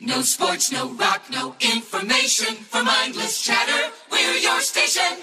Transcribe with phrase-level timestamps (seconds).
[0.00, 2.56] No sports, no rock, no information.
[2.70, 5.18] For mindless chatter, we're your station.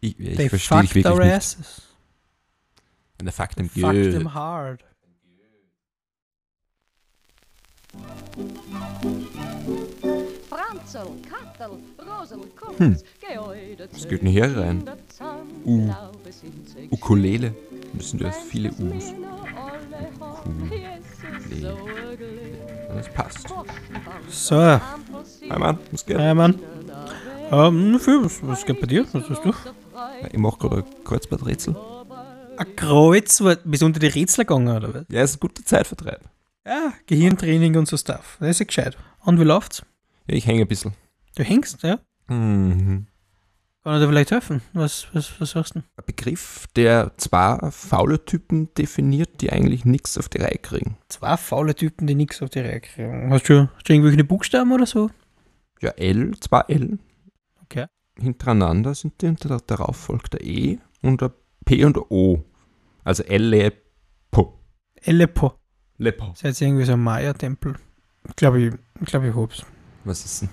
[0.00, 1.34] Ich, ich They verstehe dich fucked wirklich our nicht.
[1.34, 1.82] asses.
[3.20, 4.84] Und der Fakt im Fucked them hard.
[10.48, 12.50] Franzel, Kattel, Rosel, Hm.
[12.56, 14.84] Kurz, Geäude, Was geht denn hier rein?
[15.64, 15.90] U.
[16.90, 17.54] Ukulele.
[18.00, 19.12] Sind ja viele U's.
[22.98, 23.48] Das passt.
[24.28, 26.16] So, Hi Mann, was geht?
[26.18, 26.58] Mann.
[27.50, 29.06] Ähm, viel, was, was geht bei dir?
[29.12, 29.48] Was hast du?
[29.50, 31.74] Ja, Ich mache gerade ein Kreuzbandrätsel.
[32.56, 35.04] Ein Kreuz, war- bist du unter die Rätsel gegangen, oder was?
[35.08, 36.20] Ja, ist ein guter Zeitvertreib.
[36.66, 38.36] Ja, Gehirntraining und so Stuff.
[38.40, 38.98] Das ist ja gescheit.
[39.24, 39.82] Und wie läuft's?
[40.26, 40.92] Ja, ich hänge ein bisschen.
[41.36, 41.98] Du hängst, ja?
[42.26, 43.06] Mhm.
[43.88, 44.60] Kann er dir vielleicht helfen?
[44.74, 45.78] Was, was, was sagst du?
[45.78, 50.98] Ein Begriff, der zwei faule Typen definiert, die eigentlich nichts auf die Reihe kriegen.
[51.08, 53.30] Zwei faule Typen, die nichts auf die Reihe kriegen.
[53.32, 55.08] Hast du, hast du irgendwelche Buchstaben oder so?
[55.80, 56.98] Ja, L, zwei L.
[57.62, 57.86] Okay.
[58.20, 61.32] Hintereinander sind die und da- darauf folgt der E und der
[61.64, 62.44] P und der O.
[63.04, 64.60] Also L-E-Po.
[65.06, 65.54] Aleppo.
[65.96, 66.26] Lepo.
[66.26, 67.76] Das ist jetzt irgendwie so ein Maya-Tempel.
[68.28, 69.64] Ich glaube, ich, ich, glaub, ich hab's.
[70.04, 70.50] Was ist denn?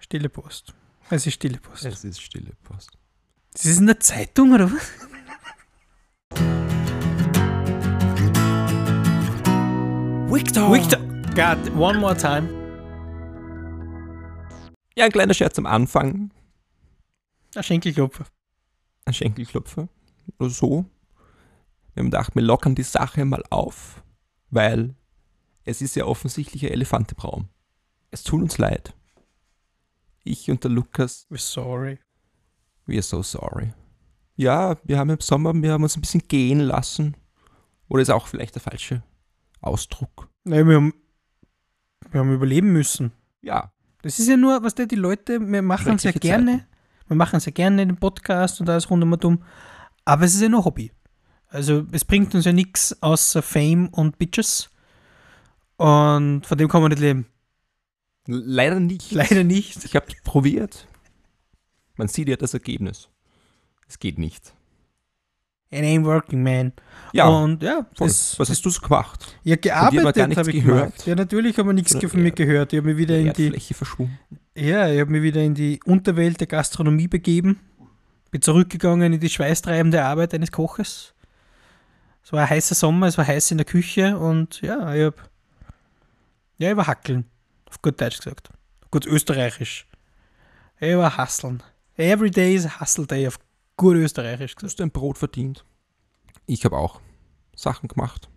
[0.00, 0.74] Stille Post.
[1.10, 1.86] Es ist Stille Post.
[1.86, 2.90] Es ist stille Post.
[3.52, 4.92] Das ist in der Zeitung, oder was?
[10.30, 10.70] Victor!
[10.70, 11.00] Victor!
[11.34, 12.46] God, one more time.
[14.98, 16.30] Ja, ein kleiner Scherz am Anfang.
[17.54, 18.26] Ein Schenkelklopfer.
[19.06, 19.88] Ein Schenkelklopfer.
[20.38, 20.84] Oder so.
[21.94, 24.04] Wir haben gedacht, wir lockern die Sache mal auf,
[24.50, 24.94] weil
[25.64, 27.48] es ist ja offensichtlich ein Elefant im Raum.
[28.10, 28.92] Es tut uns leid.
[30.28, 31.98] Ich und der Lukas, We're sorry.
[32.86, 33.72] we are so sorry.
[34.36, 37.16] Ja, wir haben im Sommer, wir haben uns ein bisschen gehen lassen.
[37.88, 39.02] Oder ist auch vielleicht der falsche
[39.60, 40.28] Ausdruck.
[40.44, 40.94] Nein, wir haben,
[42.10, 43.12] wir haben überleben müssen.
[43.42, 46.66] Ja, Das ist ja nur, was die Leute, wir machen es ja gerne.
[47.08, 49.42] Wir machen es ja gerne, den Podcast und alles rund um um.
[50.04, 50.92] Aber es ist ja nur Hobby.
[51.48, 54.70] Also es bringt uns ja nichts außer Fame und Bitches.
[55.76, 57.26] Und von dem kann man nicht leben.
[58.28, 59.10] Leider nicht.
[59.12, 59.84] Leider nicht.
[59.84, 60.86] Ich habe probiert.
[61.96, 63.08] Man sieht ja das Ergebnis.
[63.88, 64.54] Es geht nicht.
[65.70, 66.72] It ain't working, man.
[67.12, 69.36] Ja, Und ja, das, was hast du so gemacht?
[69.42, 70.92] ja gearbeitet nichts habe ich gehört.
[70.92, 71.06] gemacht.
[71.06, 72.72] Ja, natürlich haben wir nichts von mir gehört.
[72.72, 74.18] Ich habe mich wieder in die, Erdfläche verschwunden.
[74.54, 77.60] ja, ich habe mich wieder in die Unterwelt der Gastronomie begeben.
[78.30, 81.14] Bin zurückgegangen in die schweißtreibende Arbeit eines Koches.
[82.22, 85.16] Es war ein heißer Sommer, es war heiß in der Küche und ja, ich habe
[86.58, 87.24] ja, ich war hackeln.
[87.68, 88.50] Auf gut Deutsch gesagt.
[88.82, 89.86] Auf gut Österreichisch.
[90.80, 91.62] Ich war hasseln.
[91.96, 93.38] Every day is a hustle day auf
[93.76, 94.70] gut Österreichisch Du gesagt.
[94.70, 95.64] hast dein Brot verdient.
[96.46, 97.00] Ich habe auch
[97.54, 98.28] Sachen gemacht.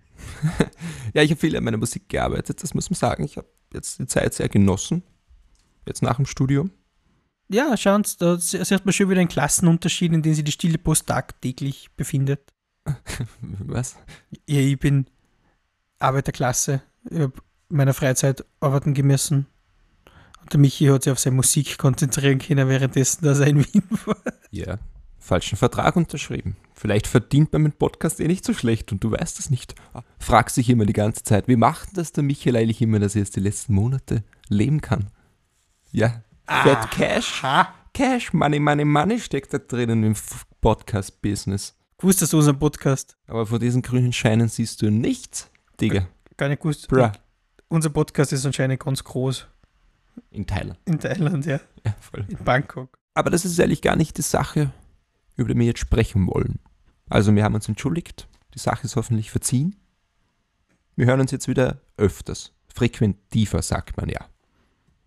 [1.14, 3.24] ja, ich habe viel an meiner Musik gearbeitet, das muss man sagen.
[3.24, 5.04] Ich habe jetzt die Zeit sehr genossen.
[5.86, 6.72] Jetzt nach dem Studium.
[7.50, 10.78] Ja, schauen Sie, da sieht man schon wieder einen Klassenunterschied, in dem sich die Stille
[10.78, 12.54] Post tagtäglich befindet.
[13.42, 13.98] Was?
[14.48, 15.08] Ja, ich bin
[16.00, 16.82] Arbeiterklasse.
[17.10, 17.34] Ich habe
[17.72, 19.48] meiner Freizeit arbeiten gemessen.
[20.42, 23.84] Und der Michi hat sich auf seine Musik konzentrieren können, währenddessen, dass er in Wien
[24.06, 24.18] war.
[24.50, 24.80] Ja,
[25.20, 26.58] falschen Vertrag unterschrieben.
[26.74, 29.76] Vielleicht verdient man mit Podcast eh nicht so schlecht und du weißt es nicht.
[30.20, 33.22] Fragst dich immer die ganze Zeit, wie macht das der Michael eigentlich immer, dass er
[33.22, 35.12] jetzt die letzten Monate leben kann?
[35.92, 37.44] Ja, Fat Cash.
[37.94, 40.16] Cash, Money, Money, Money steckt da drinnen im
[40.62, 41.76] Podcast-Business.
[41.98, 45.50] Gewusst, dass du unseren Podcast Aber vor diesen grünen Scheinen siehst du nichts,
[45.80, 46.08] Digga.
[46.38, 46.88] gar nicht gewusst.
[46.88, 47.12] Bruh.
[47.72, 49.48] Unser Podcast ist anscheinend ganz groß.
[50.30, 50.78] In Thailand.
[50.84, 51.62] In Thailand, ja.
[51.86, 52.26] Ja, voll.
[52.28, 53.00] In Bangkok.
[53.14, 54.74] Aber das ist ehrlich gar nicht die Sache,
[55.38, 56.60] über die wir jetzt sprechen wollen.
[57.08, 59.78] Also wir haben uns entschuldigt, die Sache ist hoffentlich verziehen.
[60.98, 64.26] Wir hören uns jetzt wieder öfters, frequentiver sagt man ja,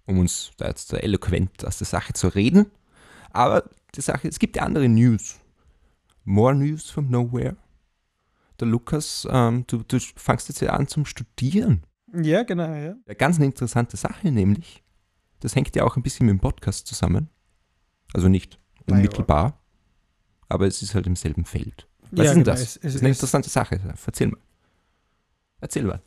[0.06, 2.70] um uns da jetzt so eloquent aus der Sache zu reden.
[3.28, 5.38] Aber die Sache, es gibt ja andere News.
[6.24, 7.58] More News from Nowhere.
[8.58, 11.84] Der Lukas, ähm, du, du fangst jetzt ja an zum Studieren.
[12.22, 12.94] Ja, genau, ja.
[13.06, 14.82] Ja, ganz eine interessante Sache nämlich.
[15.40, 17.28] Das hängt ja auch ein bisschen mit dem Podcast zusammen.
[18.12, 19.60] Also nicht unmittelbar,
[20.48, 21.88] aber es ist halt im selben Feld.
[22.10, 22.60] Was ja, ist denn genau, das?
[22.62, 23.80] es- es- das ist eine es- interessante Sache.
[24.06, 24.38] Erzähl mal.
[25.60, 26.00] Erzähl mal.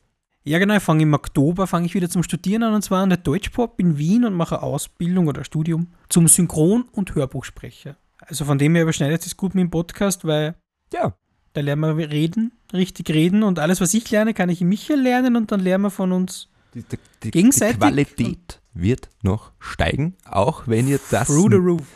[0.44, 3.10] Ja, genau, ich fange im Oktober fange ich wieder zum Studieren an und zwar an
[3.10, 7.98] der Deutschpop in Wien und mache eine Ausbildung oder Studium zum Synchron- und Hörbuchsprecher.
[8.20, 10.56] Also von dem her überschneidet es gut mit dem Podcast, weil
[10.94, 11.18] Ja,
[11.58, 15.02] da lernen wir reden, richtig reden und alles, was ich lerne, kann ich in Michael
[15.02, 19.54] lernen und dann lernen wir von uns die, die, die, Gegenseitig die Qualität wird noch
[19.58, 21.32] steigen, auch wenn ihr das,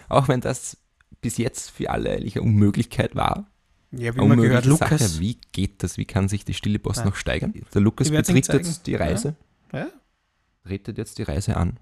[0.09, 0.77] auch wenn das
[1.21, 3.51] bis jetzt für alle eigentlich eine Unmöglichkeit war.
[3.91, 4.99] Ja, wie Eine man gehört, Lukas.
[4.99, 5.19] Sache.
[5.19, 5.97] Wie geht das?
[5.97, 7.05] Wie kann sich die Stille Post Ja.
[7.05, 7.53] noch steigern?
[7.71, 9.35] Der Lukas betritt jetzt die Reise.
[9.71, 9.87] Ja.
[10.63, 11.77] tretet jetzt die Reise an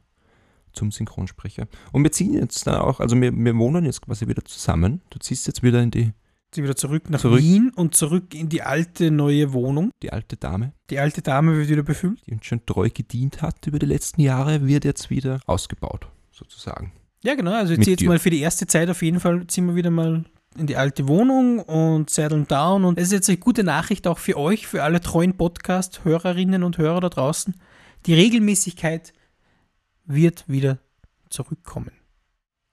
[0.74, 1.68] zum Synchronsprecher.
[1.94, 5.02] Und wir ziehen jetzt dann auch, also wir, wir wohnen jetzt quasi wieder zusammen.
[5.12, 6.12] Du ziehst jetzt wieder in die,
[6.54, 7.40] Sie wieder zurück nach Zurück.
[7.40, 9.92] Wien und zurück in die alte neue Wohnung.
[10.02, 12.26] die alte Dame, Die alte Dame wird wieder befüllt.
[12.26, 16.92] die uns schon treu gedient hat über die letzten Jahre, wird jetzt wieder ausgebaut, sozusagen.
[17.24, 17.52] Ja, genau.
[17.54, 20.24] Also jetzt, jetzt mal für die erste Zeit auf jeden Fall ziehen wir wieder mal
[20.58, 22.84] in die alte Wohnung und setteln down.
[22.86, 26.78] Und es ist jetzt eine gute Nachricht auch für euch, für alle treuen Podcast-Hörerinnen und
[26.80, 27.54] Hörer da draußen.
[28.08, 29.14] Die Regelmäßigkeit
[30.06, 30.80] wird wieder
[31.30, 31.92] zurückkommen.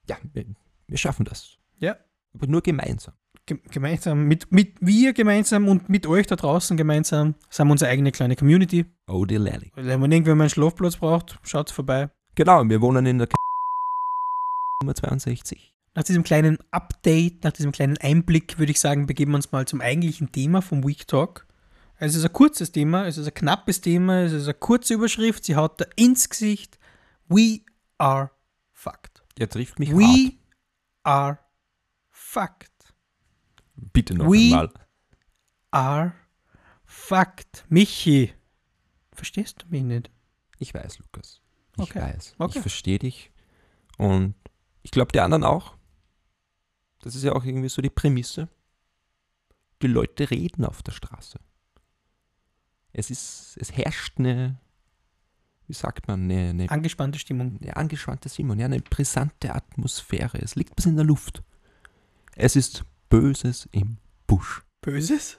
[0.09, 0.47] Ja, wir,
[0.87, 1.59] wir schaffen das.
[1.79, 1.97] Ja.
[2.33, 3.15] Aber nur gemeinsam.
[3.47, 7.91] Ge- Gemeinsam, mit, mit wir gemeinsam und mit euch da draußen gemeinsam sind wir unsere
[7.91, 8.87] eigene kleine Community.
[9.07, 9.71] Oh, die Lally.
[9.77, 12.11] Wenn man irgendwann mal einen Schlafplatz braucht, schaut vorbei.
[12.35, 13.35] Genau, wir wohnen in der K
[14.83, 15.73] Nummer 62.
[15.95, 19.67] Nach diesem kleinen Update, nach diesem kleinen Einblick, würde ich sagen, begeben wir uns mal
[19.67, 21.47] zum eigentlichen Thema vom Week Talk.
[21.99, 25.45] Es ist ein kurzes Thema, es ist ein knappes Thema, es ist eine kurze Überschrift,
[25.45, 26.79] sie haut da ins Gesicht.
[27.29, 27.61] We
[27.97, 28.31] are
[28.73, 29.23] fucked.
[29.39, 30.01] Er trifft mich hart.
[30.01, 30.33] We
[31.05, 31.39] are
[32.11, 32.71] fucked.
[33.77, 34.73] Bitte noch We- einmal.
[35.71, 36.15] Are
[36.85, 37.65] fucked.
[37.69, 38.33] Michi,
[39.13, 40.11] verstehst du mich nicht?
[40.59, 41.41] Ich weiß, Lukas.
[41.77, 42.01] Ich Okay.
[42.01, 42.35] weiß.
[42.39, 42.59] Okay.
[42.59, 43.31] Ich verstehe dich.
[43.99, 44.35] Und
[44.83, 45.75] ich glaube, die anderen auch.
[47.03, 48.49] Das ist ja auch irgendwie so die Prämisse.
[49.83, 51.39] Die Leute reden auf der Straße.
[52.93, 54.59] Es ist, es herrscht eine,
[55.67, 57.59] wie sagt man, eine, eine, Angespannte Stimmung.
[57.61, 60.39] eine angespannte Simon, ja, eine brisante Atmosphäre.
[60.39, 61.43] Es liegt bis in der Luft.
[62.35, 64.63] Es ist Böses im Busch.
[64.81, 65.39] Böses?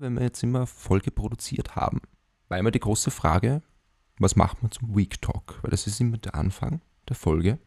[0.00, 2.00] wenn wir jetzt immer Folge produziert haben,
[2.46, 3.62] war immer die große Frage,
[4.20, 5.58] was macht man zum Week Talk?
[5.62, 7.58] Weil das ist immer der Anfang der Folge.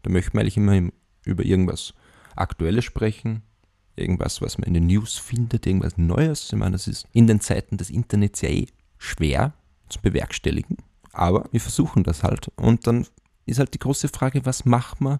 [0.00, 0.94] Da möchten wir eigentlich immer im-
[1.26, 1.92] über irgendwas
[2.36, 3.42] Aktuelles sprechen,
[3.96, 6.46] irgendwas, was man in den News findet, irgendwas Neues.
[6.50, 9.52] Ich meine, das ist in den Zeiten des Internets ja eh schwer
[9.90, 10.78] zu bewerkstelligen,
[11.12, 12.48] aber wir versuchen das halt.
[12.56, 13.06] Und dann
[13.44, 15.18] ist halt die große Frage, was macht man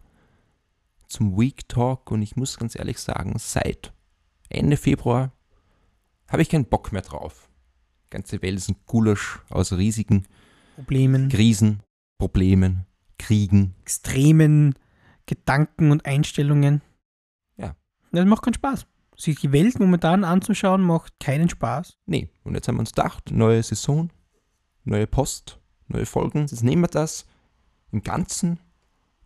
[1.08, 2.10] zum Week Talk?
[2.10, 3.92] Und ich muss ganz ehrlich sagen, seit
[4.48, 5.32] Ende Februar
[6.28, 7.48] habe ich keinen Bock mehr drauf.
[8.10, 10.26] Ganze Welt ist ein Gulasch aus riesigen
[10.76, 11.82] Problemen, Krisen,
[12.18, 12.86] Problemen,
[13.18, 13.74] Kriegen.
[13.82, 14.74] extremen
[15.26, 16.80] Gedanken und Einstellungen.
[17.56, 17.76] Ja.
[18.12, 18.86] Das macht keinen Spaß.
[19.16, 21.98] Sich die Welt momentan anzuschauen, macht keinen Spaß.
[22.06, 24.10] Nee, und jetzt haben wir uns gedacht, neue Saison,
[24.84, 25.58] neue Post,
[25.88, 26.42] neue Folgen.
[26.42, 27.26] Jetzt nehmen wir das
[27.90, 28.58] im Ganzen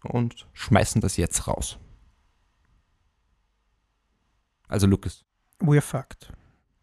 [0.04, 1.78] und schmeißen das jetzt raus.
[4.68, 5.24] Also Lukas,
[5.60, 6.32] We're fucked.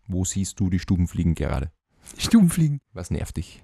[0.08, 1.72] wo siehst du die Stubenfliegen gerade?
[2.18, 2.82] Stummfliegen.
[2.94, 3.62] Was nervt dich?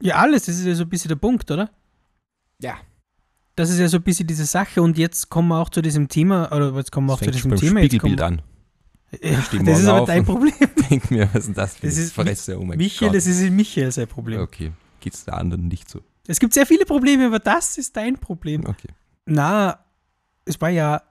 [0.00, 1.70] Ja, alles, das ist ja so ein bisschen der Punkt, oder?
[2.60, 2.76] Ja.
[3.54, 6.08] Das ist ja so ein bisschen diese Sache und jetzt kommen wir auch zu diesem
[6.08, 7.80] Thema, oder jetzt kommen wir auch zu diesem Thema.
[7.80, 8.42] Jetzt Spiegelbild kommen, an.
[9.22, 10.54] ja, das ist aber dein Problem.
[10.90, 12.58] Denk mir, was ist denn das für Das eine Fresse?
[12.58, 13.16] Oh mein Michael, Gott.
[13.16, 14.40] das ist Michael sein Problem.
[14.40, 16.00] Okay, geht's der anderen nicht so?
[16.26, 18.64] Es gibt sehr viele Probleme, aber das ist dein Problem.
[18.66, 18.88] Okay.
[19.26, 19.84] Na,
[20.44, 21.02] es war ja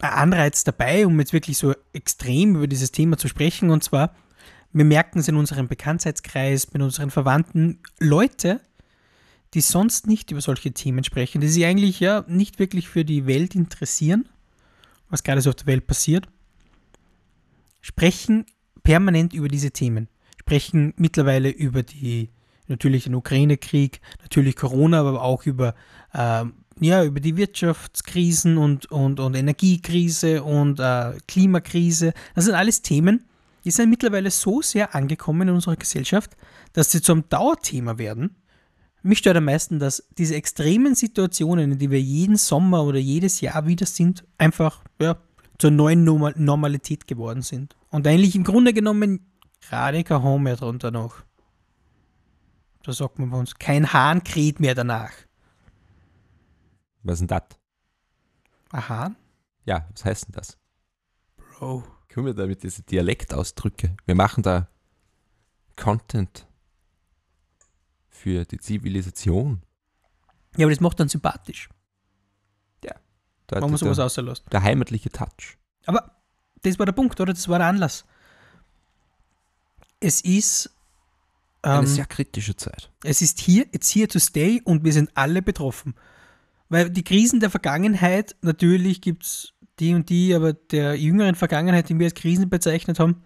[0.00, 3.70] ein Anreiz dabei, um jetzt wirklich so extrem über dieses Thema zu sprechen.
[3.70, 4.14] Und zwar,
[4.72, 8.60] wir merken es in unserem Bekanntheitskreis, mit unseren Verwandten, Leute,
[9.54, 13.26] die sonst nicht über solche Themen sprechen, die sich eigentlich ja nicht wirklich für die
[13.26, 14.28] Welt interessieren,
[15.10, 16.26] was gerade so auf der Welt passiert,
[17.82, 18.46] sprechen
[18.82, 20.08] permanent über diese Themen.
[20.40, 22.30] Sprechen mittlerweile über die,
[22.72, 25.74] natürlich den Ukraine-Krieg, natürlich Corona, aber auch über
[26.14, 32.12] ähm, ja, über die Wirtschaftskrisen und, und, und Energiekrise und äh, Klimakrise.
[32.34, 33.24] Das sind alles Themen,
[33.64, 36.32] die sind mittlerweile so sehr angekommen in unserer Gesellschaft,
[36.72, 38.36] dass sie zum Dauerthema werden.
[39.02, 43.40] Mich stört am meisten, dass diese extremen Situationen, in die wir jeden Sommer oder jedes
[43.40, 45.16] Jahr wieder sind, einfach ja,
[45.58, 47.76] zur neuen Normal Normalität geworden sind.
[47.90, 49.26] Und eigentlich im Grunde genommen
[49.60, 51.16] gerade kein Home mehr drunter noch.
[52.84, 55.12] Da sagt man bei uns, kein Hahn kräht mehr danach.
[57.02, 57.44] Was ist denn das?
[58.70, 59.14] Aha,
[59.64, 60.58] Ja, was heißt denn das?
[61.36, 61.84] Bro.
[62.08, 63.96] Können wir da mit diese Dialektausdrücke?
[64.06, 64.68] Wir machen da
[65.76, 66.46] Content
[68.08, 69.62] für die Zivilisation.
[70.56, 71.68] Ja, aber das macht dann sympathisch,
[73.46, 74.44] Da wenn man sowas der, auslässt.
[74.52, 75.58] der heimatliche Touch.
[75.86, 76.22] Aber
[76.62, 77.32] das war der Punkt, oder?
[77.34, 78.04] Das war der Anlass.
[80.00, 80.70] Es ist,
[81.62, 82.90] Eine ähm, sehr kritische Zeit.
[83.04, 85.94] es ist hier, it's here to stay und wir sind alle betroffen.
[86.68, 91.88] Weil die Krisen der Vergangenheit, natürlich gibt es die und die, aber der jüngeren Vergangenheit,
[91.88, 93.22] die wir als Krisen bezeichnet haben,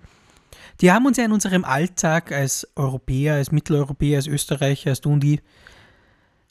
[0.80, 5.12] die haben uns ja in unserem Alltag als Europäer, als Mitteleuropäer, als Österreicher, als du
[5.12, 5.40] und die,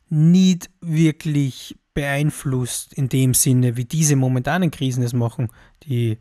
[0.10, 5.50] nicht wirklich beeinflusst in dem Sinne, wie diese momentanen Krisen es machen,
[5.84, 6.18] die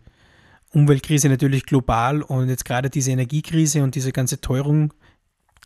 [0.70, 4.92] Umweltkrise natürlich global und jetzt gerade diese Energiekrise und diese ganze Teuerung.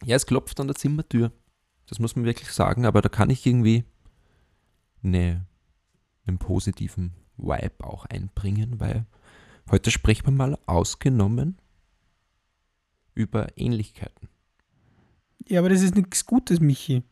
[0.04, 1.32] Ja, es klopft an der Zimmertür.
[1.86, 3.84] Das muss man wirklich sagen, aber da kann ich irgendwie
[5.02, 5.46] eine,
[6.26, 9.06] einen positiven Vibe auch einbringen, weil
[9.70, 11.56] heute sprechen wir mal ausgenommen
[13.14, 14.28] über Ähnlichkeiten
[15.46, 17.02] Ja, aber das ist nichts Gutes, Michi.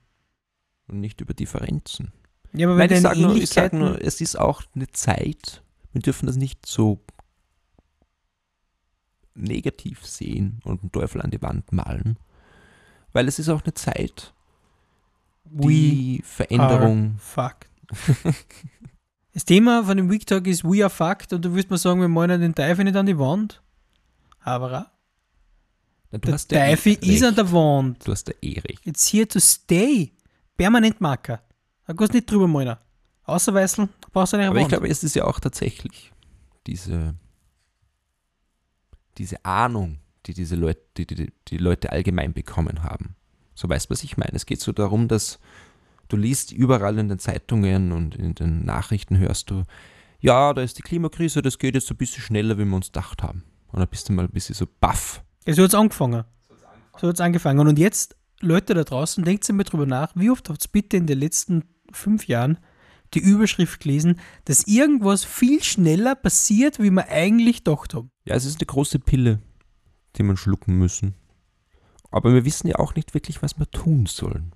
[0.88, 2.12] und nicht über Differenzen.
[2.52, 5.62] Ja, aber Nein, wenn ich sage nur, ich sag nur, es ist auch eine Zeit,
[5.93, 7.05] wir dürfen das nicht so
[9.35, 12.19] negativ sehen und den Teufel an die Wand malen,
[13.16, 14.35] weil es ist auch eine Zeit,
[15.44, 17.70] we die Veränderung, are fucked.
[19.32, 22.02] das Thema von dem Week Talk ist We are fucked und du wirst mir sagen,
[22.02, 23.62] wir malen den Teufel nicht an die Wand.
[24.40, 24.92] Aber
[26.11, 28.06] Na, du der hast ja eh Teufel ist an der Wand.
[28.06, 28.87] Du hast ja eh recht.
[28.87, 30.12] It's here to stay.
[30.58, 31.40] Permanent Marker.
[31.87, 32.76] Da kannst du nicht drüber malen.
[33.25, 34.73] Außer Weißel, brauchst du eine Aber ich Wand.
[34.73, 36.12] glaube, es ist ja auch tatsächlich
[36.66, 37.14] diese,
[39.16, 43.16] diese Ahnung, die diese Leute, die, die, die Leute allgemein bekommen haben.
[43.54, 44.35] So weißt du, was ich meine.
[44.35, 45.38] Es geht so darum, dass
[46.09, 49.64] du liest überall in den Zeitungen und in den Nachrichten hörst du,
[50.21, 53.23] ja, da ist die Klimakrise, das geht jetzt ein bisschen schneller, wie wir uns gedacht
[53.23, 53.45] haben.
[53.68, 55.23] Und dann bist du mal ein bisschen so baff.
[55.47, 56.25] Ja, so hat es angefangen.
[56.99, 57.66] So hat es angefangen.
[57.66, 61.06] Und jetzt, Leute da draußen, denkt mal drüber nach, wie oft habt ihr bitte in
[61.06, 62.59] den letzten fünf Jahren
[63.14, 68.11] die Überschrift gelesen, dass irgendwas viel schneller passiert, wie wir eigentlich gedacht haben.
[68.25, 69.40] Ja, es ist eine große Pille,
[70.16, 71.14] die man schlucken müssen.
[72.11, 74.54] Aber wir wissen ja auch nicht wirklich, was wir tun sollen.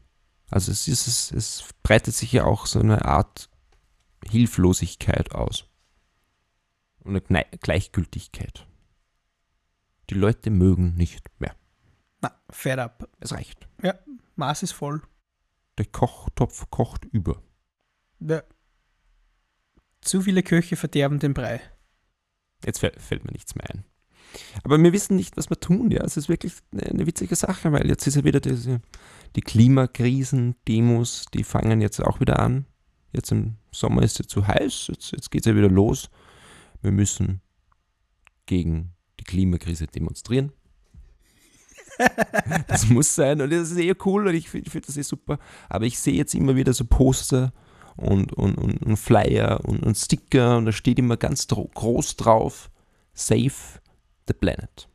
[0.50, 3.48] Also es, ist, es, es breitet sich ja auch so eine Art
[4.28, 5.64] Hilflosigkeit aus.
[7.02, 8.66] Und eine Gleichgültigkeit.
[10.10, 11.54] Die Leute mögen nicht mehr.
[12.20, 13.08] Na, fed up.
[13.20, 13.68] Es reicht.
[14.36, 15.02] Maß ist voll.
[15.78, 17.42] Der Kochtopf kocht über.
[18.20, 18.42] Ja.
[20.00, 21.60] Zu viele Köche verderben den Brei.
[22.64, 23.84] Jetzt fällt mir nichts mehr ein.
[24.62, 25.90] Aber wir wissen nicht, was wir tun.
[25.90, 28.80] Ja, es ist wirklich eine, witzige Sache, weil jetzt ist ja wieder diese,
[29.36, 32.66] die Klimakrisen, Demos, die fangen jetzt auch wieder an.
[33.12, 36.10] Jetzt im Sommer ist es zu heiß, jetzt, jetzt geht es ja wieder los.
[36.82, 37.40] Wir müssen
[38.46, 40.52] gegen die Klimakrise demonstrieren.
[42.68, 45.38] das muss sein und das ist eh cool und ich finde find das eh super.
[45.68, 47.52] Aber ich sehe jetzt immer wieder so Poster
[47.96, 52.70] und, und, und, und Flyer und, und Sticker und da steht immer ganz groß drauf,
[53.12, 53.79] Save
[54.30, 54.88] the Planet.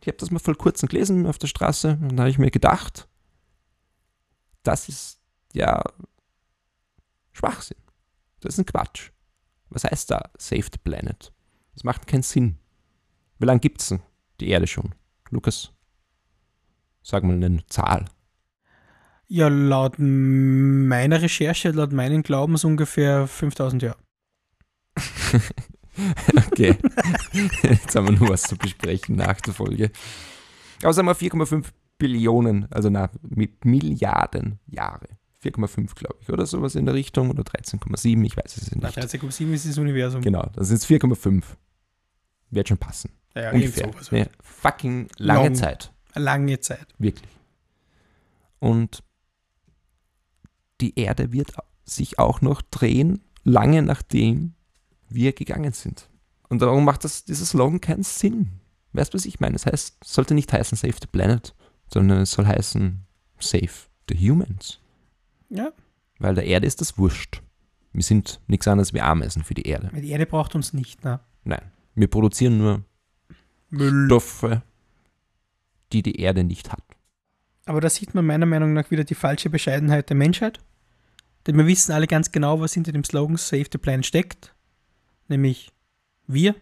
[0.00, 2.50] Ich habe das mal vor kurzem gelesen auf der Straße und da habe ich mir
[2.50, 3.08] gedacht,
[4.62, 5.20] das ist
[5.52, 5.82] ja
[7.32, 7.76] Schwachsinn.
[8.40, 9.10] Das ist ein Quatsch.
[9.68, 11.32] Was heißt da Save the Planet?
[11.74, 12.58] Das macht keinen Sinn.
[13.38, 13.94] Wie lange gibt es
[14.40, 14.94] die Erde schon?
[15.30, 15.72] Lukas,
[17.02, 18.06] sag mal eine Zahl.
[19.28, 23.98] Ja, laut meiner Recherche, laut meinen Glaubens ungefähr 5000 Jahre.
[26.50, 26.76] Okay.
[27.62, 29.90] Jetzt haben wir nur was zu besprechen nach der Folge.
[30.82, 31.66] Aber sagen wir 4,5
[31.98, 35.08] Billionen, also na, mit Milliarden Jahre.
[35.44, 38.84] 4,5 glaube ich, oder sowas in der Richtung, oder 13,7, ich weiß es nicht.
[38.84, 40.20] 13,7 ist das Universum.
[40.22, 41.42] Genau, das sind jetzt 4,5.
[42.50, 43.10] Wird schon passen.
[43.34, 43.84] Ja, Ungefähr.
[43.84, 44.12] irgend sowas.
[44.12, 45.54] Eine fucking lange Long.
[45.54, 45.92] Zeit.
[46.14, 46.86] Lange Zeit.
[46.98, 47.30] Wirklich.
[48.58, 49.02] Und
[50.80, 51.52] die Erde wird
[51.84, 54.54] sich auch noch drehen, lange nachdem
[55.14, 56.08] wir gegangen sind.
[56.48, 58.48] Und darum macht das, dieser Slogan keinen Sinn.
[58.92, 59.54] Weißt du, was ich meine?
[59.56, 61.54] Es heißt, es sollte nicht heißen Save the Planet,
[61.92, 63.04] sondern es soll heißen
[63.38, 63.70] Save
[64.08, 64.80] the Humans.
[65.48, 65.72] Ja,
[66.18, 67.42] Weil der Erde ist das wurscht.
[67.92, 69.90] Wir sind nichts anderes wie Ameisen für die Erde.
[70.00, 71.00] die Erde braucht uns nicht.
[71.04, 71.20] Na.
[71.44, 71.62] Nein.
[71.94, 72.84] Wir produzieren nur
[73.70, 74.06] Müll.
[74.06, 74.62] Stoffe,
[75.92, 76.82] die die Erde nicht hat.
[77.66, 80.60] Aber da sieht man meiner Meinung nach wieder die falsche Bescheidenheit der Menschheit.
[81.46, 84.54] Denn wir wissen alle ganz genau, was hinter dem Slogan Save the Planet steckt.
[85.30, 85.70] Nämlich
[86.26, 86.56] wir.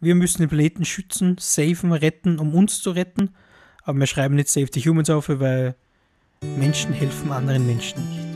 [0.00, 3.34] Wir müssen den Planeten schützen, safen, retten, um uns zu retten.
[3.82, 5.76] Aber wir schreiben nicht Save the Humans auf, weil
[6.56, 8.26] Menschen helfen anderen Menschen nicht.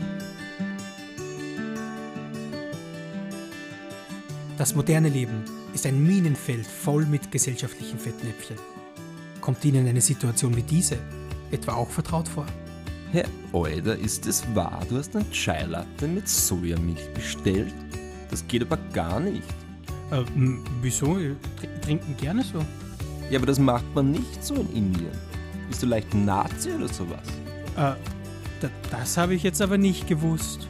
[4.59, 5.43] Das moderne Leben
[5.73, 8.57] ist ein Minenfeld voll mit gesellschaftlichen Fettnäpfchen.
[9.41, 10.99] Kommt Ihnen eine Situation wie diese
[11.49, 12.45] etwa auch vertraut vor?
[13.11, 17.73] Herr Euler, ist es wahr, du hast einen Chai Latte mit Sojamilch bestellt?
[18.31, 19.47] Das geht aber gar nicht.
[20.09, 20.23] Äh,
[20.81, 21.19] wieso?
[21.19, 22.65] Wir tr- trinken gerne so.
[23.29, 25.11] Ja, aber das macht man nicht so in Indien.
[25.69, 27.27] Bist du leicht ein Nazi oder sowas?
[27.77, 27.95] Äh,
[28.61, 30.67] da, das habe ich jetzt aber nicht gewusst.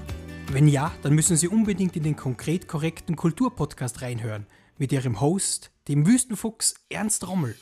[0.52, 5.72] Wenn ja, dann müssen Sie unbedingt in den konkret korrekten Kulturpodcast reinhören mit Ihrem Host,
[5.88, 7.56] dem Wüstenfuchs Ernst Rommel.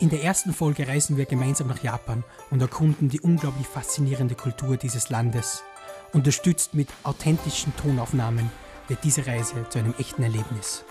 [0.00, 4.76] In der ersten Folge reisen wir gemeinsam nach Japan und erkunden die unglaublich faszinierende Kultur
[4.76, 5.64] dieses Landes.
[6.12, 8.50] Unterstützt mit authentischen Tonaufnahmen
[8.88, 10.84] wird diese Reise zu einem echten Erlebnis.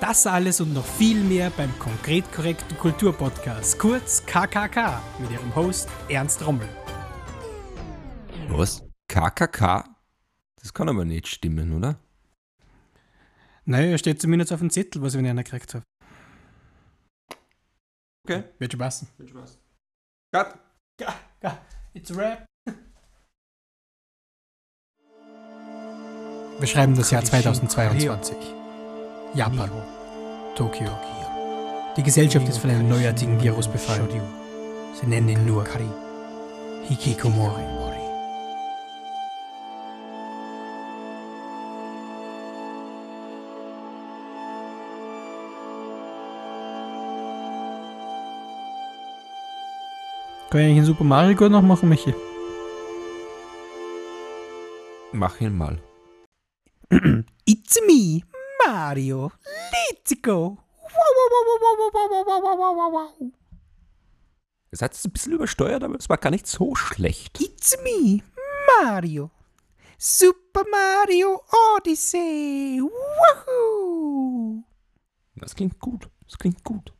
[0.00, 5.88] Das alles und noch viel mehr beim Konkret Korrekten Kulturpodcast, kurz KKK, mit ihrem Host
[6.08, 6.68] Ernst Rommel.
[8.48, 8.82] Was?
[9.08, 9.84] KKK?
[10.56, 11.98] Das kann aber nicht stimmen, oder?
[13.64, 15.84] Naja, steht zumindest auf dem Zettel, was ich von einer gekriegt habe.
[18.24, 18.44] Okay.
[18.58, 19.08] Wird schon passen.
[20.32, 20.58] Cut.
[21.94, 22.47] It's a rap.
[26.58, 28.36] Wir schreiben das Jahr 2022.
[29.32, 29.70] Japan.
[30.56, 30.88] Tokio.
[31.96, 34.08] Die Gesellschaft ist von einem neuartigen Virus befallen.
[35.00, 35.64] Sie nennen ihn nur
[36.88, 37.62] Hikikomori.
[50.50, 52.14] Kann ich eigentlich einen Super Mario Kart noch machen, Michi?
[55.12, 55.78] Mach ihn mal.
[57.44, 58.22] It's me,
[58.66, 59.30] Mario.
[59.72, 60.56] Let's go.
[60.56, 63.32] Wow, wow, wow, wow, wow, wow, wow, wow, wow, wow, wow.
[64.70, 67.40] Es hat es ein bisschen übersteuert, aber es war gar nicht so schlecht.
[67.40, 68.22] It's me,
[68.82, 69.30] Mario.
[69.98, 71.42] Super Mario
[71.76, 72.80] Odyssey.
[72.80, 74.62] Woohoo!
[75.36, 76.08] Das klingt gut.
[76.24, 76.92] Das klingt gut.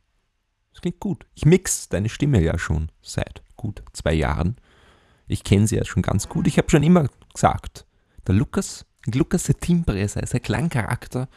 [0.73, 1.25] Das klingt gut.
[1.33, 4.57] Ich mix deine Stimme ja schon seit gut zwei Jahren.
[5.27, 6.47] Ich kenne sie ja schon ganz gut.
[6.47, 7.85] Ich habe schon immer gesagt,
[8.27, 11.29] der Lukas, Lukas der Timbre, sein sein Klangcharakter,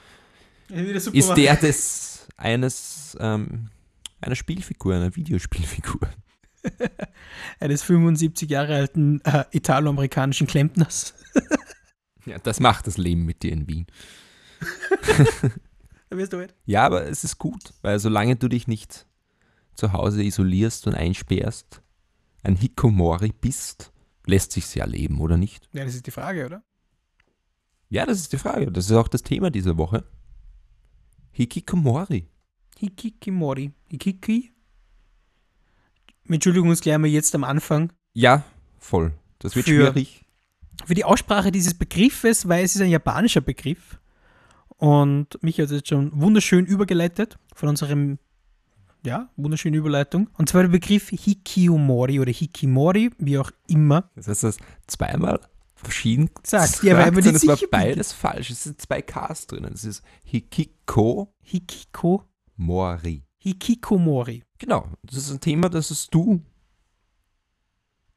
[0.68, 3.68] ist der des eines ähm,
[4.20, 6.00] einer Spielfigur, einer Videospielfigur.
[7.60, 11.14] eines 75 Jahre alten äh, italo-amerikanischen Klempners.
[12.24, 13.86] Ja, das macht das Leben mit dir in Wien.
[16.08, 16.54] Da wirst du halt.
[16.66, 19.06] Ja, aber es ist gut, weil solange du dich nicht
[19.74, 21.80] zu Hause isolierst und einsperrst,
[22.42, 23.92] ein Hikomori bist,
[24.26, 25.70] lässt sich's ja leben, oder nicht?
[25.72, 26.62] Ja, das ist die Frage, oder?
[27.92, 28.72] Ja, das ist die Frage.
[28.72, 30.02] Das ist auch das Thema dieser Woche.
[31.32, 32.26] Hikikomori.
[32.78, 33.72] Hikikimori.
[33.90, 34.50] Hikiki?
[36.26, 37.92] Entschuldigung, uns gleich mal jetzt am Anfang.
[38.14, 38.44] Ja,
[38.78, 39.12] voll.
[39.40, 40.24] Das wird Für- schwierig.
[40.86, 44.00] Für die Aussprache dieses Begriffes, weil es ist ein japanischer Begriff.
[44.78, 48.18] Und mich hat es jetzt schon wunderschön übergeleitet von unserem,
[49.04, 50.30] ja, wunderschöne Überleitung.
[50.38, 54.10] Und zwar der Begriff Hikiomori oder Hikimori, wie auch immer.
[54.16, 55.40] Das heißt, das zweimal
[55.82, 58.50] verschieden Sagt, ja, nicht es war beides falsch.
[58.50, 59.72] Es sind zwei Ks drinnen.
[59.72, 61.28] Es ist Hikikomori.
[61.42, 62.28] Hikiko,
[63.38, 64.44] Hikikomori.
[64.58, 64.86] Genau.
[65.02, 66.42] Das ist ein Thema, das hast du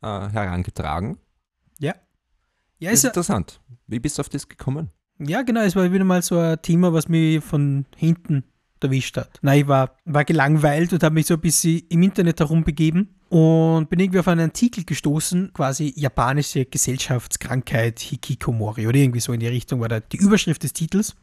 [0.01, 1.17] äh, herangetragen.
[1.80, 1.95] Ja.
[2.80, 3.62] Ja, Das ist ist interessant.
[3.88, 4.91] Wie bist du auf das gekommen?
[5.19, 8.43] Ja, genau, es war wieder mal so ein Thema, was mich von hinten
[8.86, 9.39] erwischt hat.
[9.41, 13.89] Nein, ich war, war gelangweilt und habe mich so ein bisschen im Internet herumbegeben und
[13.89, 19.48] bin irgendwie auf einen Artikel gestoßen, quasi japanische Gesellschaftskrankheit Hikikomori oder irgendwie so in die
[19.48, 21.15] Richtung war da die Überschrift des Titels.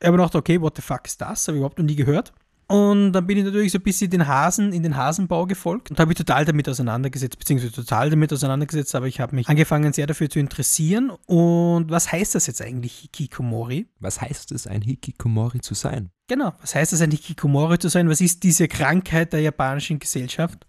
[0.00, 1.46] Ich habe gedacht, okay, what the fuck ist das?
[1.46, 2.32] Habe ich überhaupt noch nie gehört.
[2.70, 5.98] Und dann bin ich natürlich so ein bisschen den Hasen in den Hasenbau gefolgt und
[5.98, 10.06] habe mich total damit auseinandergesetzt, beziehungsweise total damit auseinandergesetzt, aber ich habe mich angefangen sehr
[10.06, 11.10] dafür zu interessieren.
[11.26, 13.88] Und was heißt das jetzt eigentlich, Hikikomori?
[13.98, 16.10] Was heißt es, ein Hikikomori zu sein?
[16.28, 18.08] Genau, was heißt es, ein Hikikomori zu sein?
[18.08, 20.64] Was ist diese Krankheit der japanischen Gesellschaft?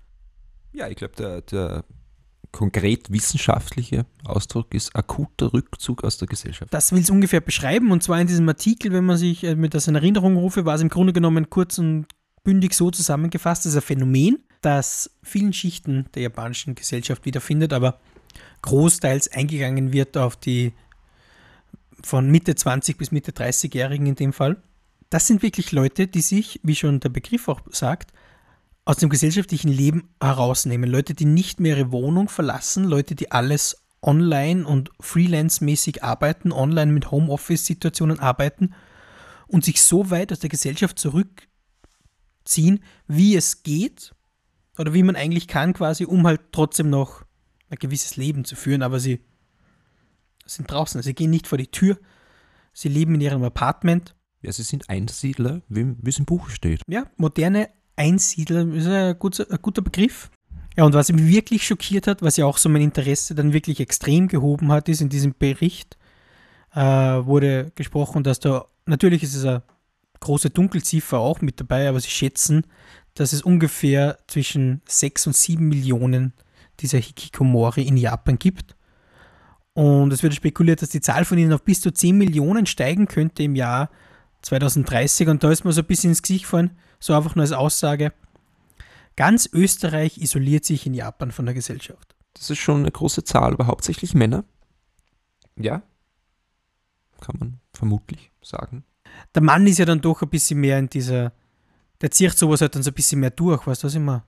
[0.74, 1.84] Ja, ich glaube, der, der
[2.52, 6.74] konkret wissenschaftliche Ausdruck ist akuter Rückzug aus der Gesellschaft.
[6.74, 7.92] Das will es ungefähr beschreiben.
[7.92, 10.76] Und zwar in diesem Artikel, wenn man sich äh, mit das in Erinnerung rufe, war
[10.76, 12.08] es im Grunde genommen kurz und
[12.44, 13.66] bündig so zusammengefasst.
[13.66, 18.00] Das ist ein Phänomen, das vielen Schichten der japanischen Gesellschaft wiederfindet, aber
[18.62, 20.74] großteils eingegangen wird auf die
[22.04, 24.58] von Mitte 20 bis Mitte 30-Jährigen in dem Fall.
[25.10, 28.12] Das sind wirklich Leute, die sich, wie schon der Begriff auch sagt,
[28.92, 30.90] aus dem gesellschaftlichen Leben herausnehmen.
[30.90, 36.92] Leute, die nicht mehr ihre Wohnung verlassen, Leute, die alles online und freelance-mäßig arbeiten, online
[36.92, 38.74] mit Homeoffice-Situationen arbeiten
[39.48, 44.14] und sich so weit aus der Gesellschaft zurückziehen, wie es geht
[44.78, 47.24] oder wie man eigentlich kann, quasi, um halt trotzdem noch
[47.70, 48.82] ein gewisses Leben zu führen.
[48.82, 49.22] Aber sie
[50.46, 51.98] sind draußen, sie gehen nicht vor die Tür,
[52.74, 54.18] sie leben in ihrem Apartment.
[54.42, 56.82] Ja, sie sind Einsiedler, wie wie es im Buch steht.
[56.90, 60.30] Ja, moderne Einsiedler ist ein guter, ein guter Begriff.
[60.78, 63.80] Ja, und was mich wirklich schockiert hat, was ja auch so mein Interesse dann wirklich
[63.80, 65.98] extrem gehoben hat, ist in diesem Bericht
[66.74, 69.64] äh, wurde gesprochen, dass da, natürlich ist es eine
[70.20, 72.66] große Dunkelziffer auch mit dabei, aber sie schätzen,
[73.14, 76.34] dass es ungefähr zwischen 6 und 7 Millionen
[76.80, 78.76] dieser Hikikomori in Japan gibt.
[79.74, 83.08] Und es wird spekuliert, dass die Zahl von ihnen auf bis zu 10 Millionen steigen
[83.08, 83.90] könnte im Jahr
[84.42, 85.28] 2030.
[85.28, 88.14] Und da ist mir so ein bisschen ins Gesicht gefallen, so einfach nur als Aussage.
[89.18, 92.16] Ganz Österreich isoliert sich in Japan von der Gesellschaft.
[92.34, 94.46] Das ist schon eine große Zahl, aber hauptsächlich Männer.
[95.58, 95.84] Ja,
[97.22, 98.84] kann man vermutlich sagen.
[99.36, 101.34] der Mann ist ja dann doch ein bisschen mehr in dieser,
[102.02, 104.24] der zieht sowas halt dann so ein bisschen mehr durch, weißt du, was ich meine?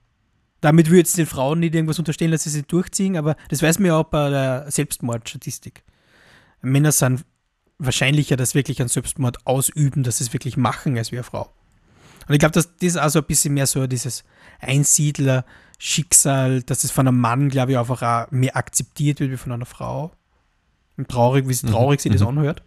[0.62, 3.80] Damit würde jetzt den Frauen nicht irgendwas unterstellen, dass sie sich durchziehen, aber das weiß
[3.80, 5.84] man ja auch bei der Selbstmordstatistik.
[6.62, 7.26] Männer sind
[7.80, 11.54] wahrscheinlicher, dass wirklich einen Selbstmord ausüben, dass sie es wirklich machen, als wie eine Frau.
[12.28, 14.24] Und ich glaube, dass das also ein bisschen mehr so dieses
[14.60, 19.52] Einsiedler-Schicksal, dass es von einem Mann, glaube ich, einfach auch mehr akzeptiert wird wie von
[19.52, 20.12] einer Frau.
[20.98, 22.28] Und traurig, wie traurig sich das mhm.
[22.28, 22.64] anhört.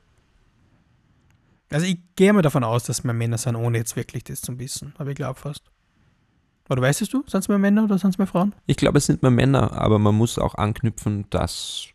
[1.70, 4.58] Also ich gehe mal davon aus, dass wir Männer sind, ohne jetzt wirklich das zu
[4.58, 4.94] wissen.
[4.98, 5.62] Aber ich glaube fast.
[6.68, 7.24] Oder weißt du?
[7.26, 8.54] Sind es mehr Männer oder sind es mehr Frauen?
[8.66, 11.86] Ich glaube, es sind mehr Männer, aber man muss auch anknüpfen, dass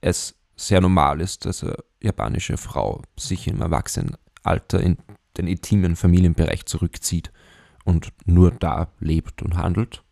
[0.00, 4.96] es sehr normal ist, dass eine japanische Frau sich im Erwachsenenalter in
[5.38, 7.32] den intimen Familienbereich zurückzieht
[7.84, 10.02] und nur da lebt und handelt.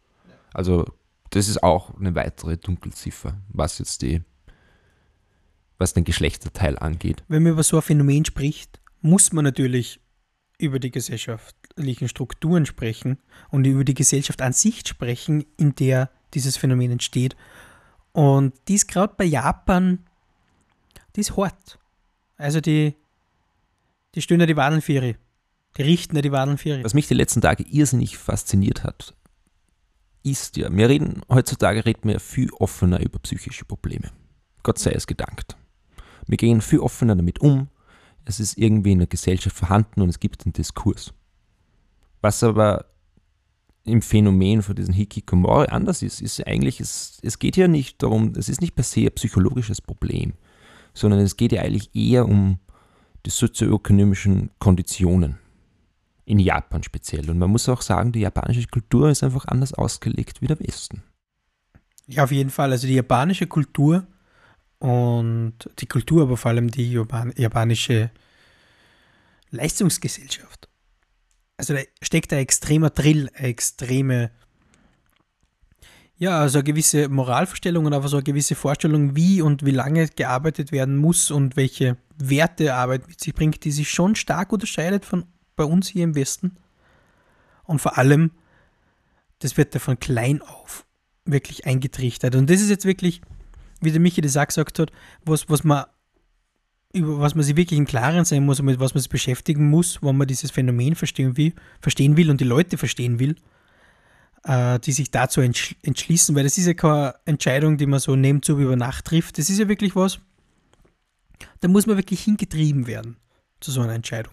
[0.54, 0.86] Also
[1.30, 4.22] das ist auch eine weitere Dunkelziffer, was jetzt die,
[5.78, 7.24] was den Geschlechterteil angeht.
[7.28, 10.00] Wenn man über so ein Phänomen spricht, muss man natürlich
[10.58, 13.18] über die gesellschaftlichen Strukturen sprechen
[13.50, 17.36] und über die Gesellschaft an sich sprechen, in der dieses Phänomen entsteht.
[18.12, 20.06] Und dies gerade bei Japan,
[21.16, 21.78] die hart.
[22.38, 22.94] Also die,
[24.16, 25.14] die stehen ja die ihre.
[25.76, 26.82] Die richten ja die ihre.
[26.82, 29.14] Was mich die letzten Tage irrsinnig fasziniert hat,
[30.22, 34.10] ist ja, wir reden, heutzutage reden wir viel offener über psychische Probleme.
[34.62, 35.56] Gott sei es gedankt.
[36.26, 37.68] Wir gehen viel offener damit um.
[38.24, 41.12] Es ist irgendwie in der Gesellschaft vorhanden und es gibt einen Diskurs.
[42.22, 42.86] Was aber
[43.84, 48.32] im Phänomen von diesen Hikikomori anders ist, ist eigentlich, es, es geht ja nicht darum,
[48.36, 50.32] es ist nicht per se ein psychologisches Problem,
[50.92, 52.58] sondern es geht ja eigentlich eher um
[53.26, 55.38] die sozioökonomischen Konditionen.
[56.24, 57.30] In Japan speziell.
[57.30, 61.02] Und man muss auch sagen, die japanische Kultur ist einfach anders ausgelegt wie der Westen.
[62.08, 62.72] Ja, auf jeden Fall.
[62.72, 64.06] Also die japanische Kultur
[64.78, 68.10] und die Kultur, aber vor allem die Japan japanische
[69.50, 70.68] Leistungsgesellschaft.
[71.56, 74.30] Also da steckt ein extremer Drill, eine extreme,
[76.18, 80.08] ja, also eine gewisse Moralvorstellung und einfach so eine gewisse Vorstellung, wie und wie lange
[80.08, 85.04] gearbeitet werden muss und welche Werte Arbeit mit sich bringt, die sich schon stark unterscheidet
[85.04, 85.24] von
[85.56, 86.56] bei uns hier im Westen.
[87.64, 88.30] Und vor allem,
[89.40, 90.86] das wird ja von klein auf
[91.24, 92.34] wirklich eingetrichtert.
[92.34, 93.20] Und das ist jetzt wirklich,
[93.80, 94.92] wie der Michi das auch gesagt hat,
[95.24, 95.84] was, was man
[96.92, 99.68] über was man sich wirklich im Klaren sein muss und mit was man sich beschäftigen
[99.68, 103.36] muss, wenn man dieses Phänomen verstehen will, verstehen will und die Leute verstehen will,
[104.46, 108.58] die sich dazu entsch entschließen, weil das ist ja keine Entscheidung, die man so nebenzu
[108.58, 109.38] über Nacht trifft.
[109.38, 110.20] Das ist ja wirklich was,
[111.60, 113.16] da muss man wirklich hingetrieben werden
[113.60, 114.32] zu so einer Entscheidung.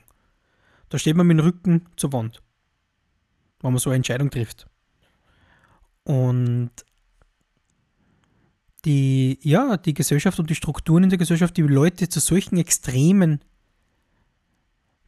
[0.89, 2.43] Da steht man mit dem Rücken zur Wand,
[3.62, 4.67] wenn man so eine Entscheidung trifft.
[6.04, 6.69] Und
[8.86, 13.39] die, ja, die Gesellschaft und die Strukturen in der Gesellschaft, die Leute zu solchen extremen,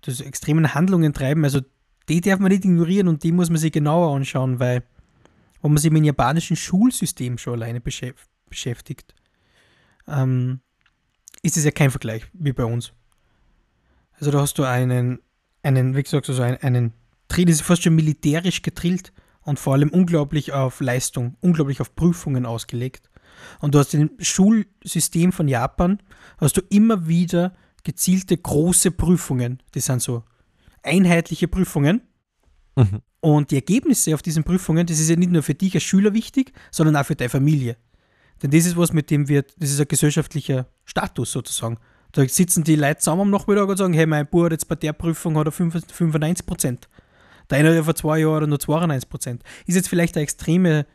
[0.01, 1.61] zu extremen Handlungen treiben, also
[2.09, 4.83] die darf man nicht ignorieren und die muss man sich genauer anschauen, weil
[5.65, 9.15] wenn man sich mit dem japanischen Schulsystem schon alleine beschäftigt,
[10.07, 10.59] ähm,
[11.41, 12.93] ist es ja kein Vergleich wie bei uns.
[14.19, 15.19] Also da hast du einen,
[15.63, 16.93] einen wie gesagt, also einen, einen
[17.27, 21.95] Drill, das ist fast schon militärisch getrillt und vor allem unglaublich auf Leistung, unglaublich auf
[21.95, 23.09] Prüfungen ausgelegt.
[23.59, 25.99] Und du hast im Schulsystem von Japan,
[26.37, 29.63] hast du immer wieder gezielte große Prüfungen.
[29.73, 30.23] Die sind so
[30.83, 32.01] einheitliche Prüfungen.
[32.75, 33.01] Mhm.
[33.21, 36.13] Und die Ergebnisse auf diesen Prüfungen, das ist ja nicht nur für dich als Schüler
[36.13, 37.77] wichtig, sondern auch für deine Familie.
[38.43, 41.77] Denn das ist was, mit dem wird, das ist ein gesellschaftlicher Status sozusagen.
[42.11, 44.75] Da sitzen die Leute zusammen am Nachmittag und sagen, hey, mein Bub hat jetzt bei
[44.75, 46.89] der Prüfung hat er 95 Prozent.
[47.49, 49.43] Der eine hat ja vor zwei Jahren nur 92 Prozent.
[49.65, 50.85] Ist jetzt vielleicht eine extreme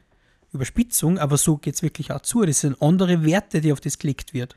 [0.53, 2.45] Überspitzung, aber so geht es wirklich auch zu.
[2.45, 4.57] Das sind andere Werte, die auf das gelegt wird.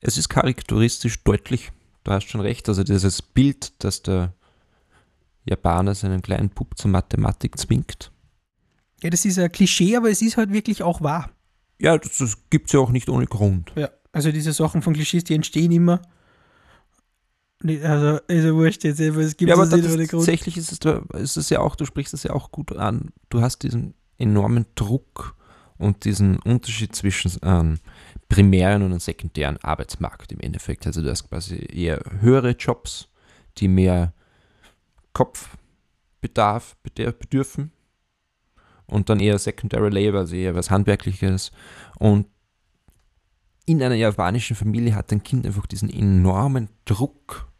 [0.00, 1.72] Es ist karikaturistisch deutlich,
[2.04, 4.34] du hast schon recht, also dieses Bild, dass der
[5.44, 8.10] Japaner seinen kleinen Bub zur Mathematik zwingt.
[9.02, 11.30] Ja, das ist ein Klischee, aber es ist halt wirklich auch wahr.
[11.78, 13.72] Ja, das, das gibt es ja auch nicht ohne Grund.
[13.76, 16.00] Ja, also diese Sachen von Klischees, die entstehen immer.
[17.62, 20.22] Also, ja wurscht jetzt, es gibt Ja, aber es nicht das, ohne Grund.
[20.26, 23.40] tatsächlich ist es, ist es ja auch, du sprichst es ja auch gut an, du
[23.40, 25.34] hast diesen enormen Druck
[25.78, 27.78] und diesen Unterschied zwischen ähm,
[28.28, 30.86] primären und einem sekundären Arbeitsmarkt im Endeffekt.
[30.86, 33.08] Also du hast quasi eher höhere Jobs,
[33.58, 34.12] die mehr
[35.14, 37.72] Kopfbedarf bedür- bedürfen
[38.86, 41.52] und dann eher Secondary Labor, also eher was Handwerkliches.
[41.98, 42.26] Und
[43.66, 47.50] in einer japanischen Familie hat ein Kind einfach diesen enormen Druck,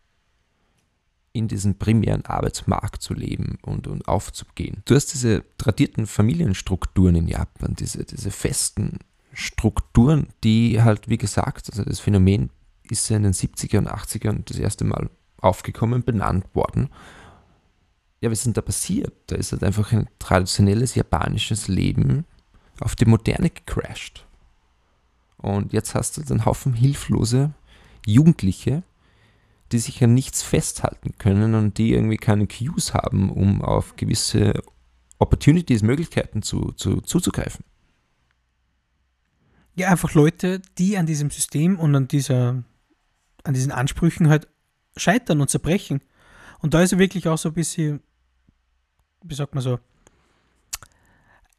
[1.33, 4.83] in diesen primären Arbeitsmarkt zu leben und, und aufzugehen.
[4.85, 9.01] Du hast diese tradierten Familienstrukturen in Japan, diese, diese festen
[9.33, 12.51] Strukturen, die halt, wie gesagt, also das Phänomen
[12.89, 16.89] ist ja in den 70er und 80ern das erste Mal aufgekommen, benannt worden.
[18.25, 19.13] Ja, was ist denn da passiert?
[19.27, 22.25] Da ist halt einfach ein traditionelles japanisches Leben
[22.81, 24.27] auf die Moderne gecrashed.
[25.37, 27.53] Und jetzt hast du halt einen Haufen hilflose
[28.07, 28.83] Jugendliche,
[29.73, 34.63] die sich an nichts festhalten können und die irgendwie keine Cues haben, um auf gewisse
[35.19, 37.67] Opportunities, Möglichkeiten zu, zu, zuzugreifen.
[39.75, 42.65] Ja, einfach Leute, die an diesem System und an, dieser,
[43.43, 44.49] an diesen Ansprüchen halt
[44.97, 46.01] scheitern und zerbrechen.
[46.61, 48.01] Und da ist ja wirklich auch so ein bisschen,
[49.25, 49.79] wie sagt man so,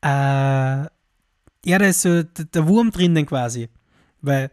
[0.02, 0.86] äh,
[1.68, 3.70] ja, da ist so der, Wurm drinnen quasi.
[4.22, 4.52] Weil,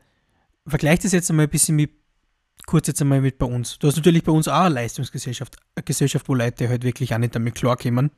[0.67, 1.91] vergleich das jetzt einmal ein bisschen mit,
[2.67, 3.79] kurz jetzt einmal mit bei uns.
[3.79, 7.19] Du hast natürlich bei uns auch eine Leistungsgesellschaft, eine Gesellschaft, wo Leute halt wirklich auch
[7.19, 8.11] nicht damit klarkommen.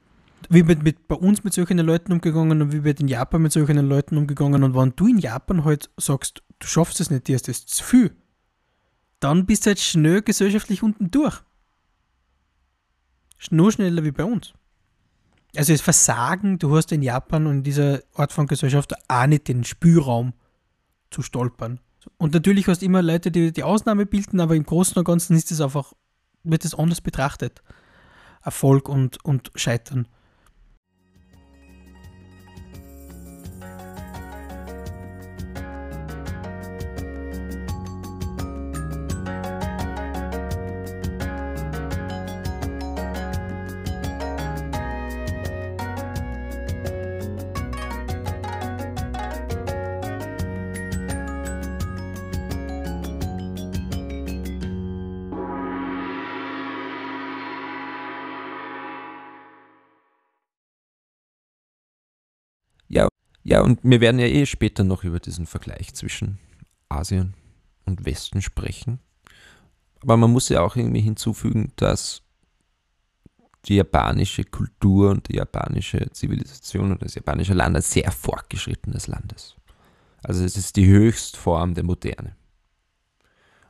[0.48, 3.52] Wie wird mit, bei uns mit solchen Leuten umgegangen und wie wird in Japan mit
[3.52, 4.62] solchen Leuten umgegangen.
[4.62, 7.82] Und wenn du in Japan halt sagst, du schaffst es nicht, dir ist das zu
[7.82, 8.14] viel,
[9.18, 11.40] dann bist du halt schnell gesellschaftlich unten durch.
[13.50, 14.54] Nur schneller wie bei uns.
[15.56, 19.48] Also das Versagen, du hast in Japan und in dieser Art von Gesellschaft auch nicht
[19.48, 20.32] den Spielraum
[21.10, 21.80] zu stolpern.
[22.18, 25.36] Und natürlich hast du immer Leute, die die Ausnahme bilden, aber im Großen und Ganzen
[25.36, 25.92] ist es einfach,
[26.42, 27.62] wird es anders betrachtet.
[28.42, 30.08] Erfolg und, und Scheitern.
[63.44, 66.38] Ja, und wir werden ja eh später noch über diesen Vergleich zwischen
[66.88, 67.34] Asien
[67.84, 68.98] und Westen sprechen.
[70.00, 72.22] Aber man muss ja auch irgendwie hinzufügen, dass
[73.66, 79.32] die japanische Kultur und die japanische Zivilisation und das japanische Land ein sehr fortgeschrittenes Land
[79.32, 79.56] ist.
[80.22, 82.36] Also es ist die Höchstform der Moderne.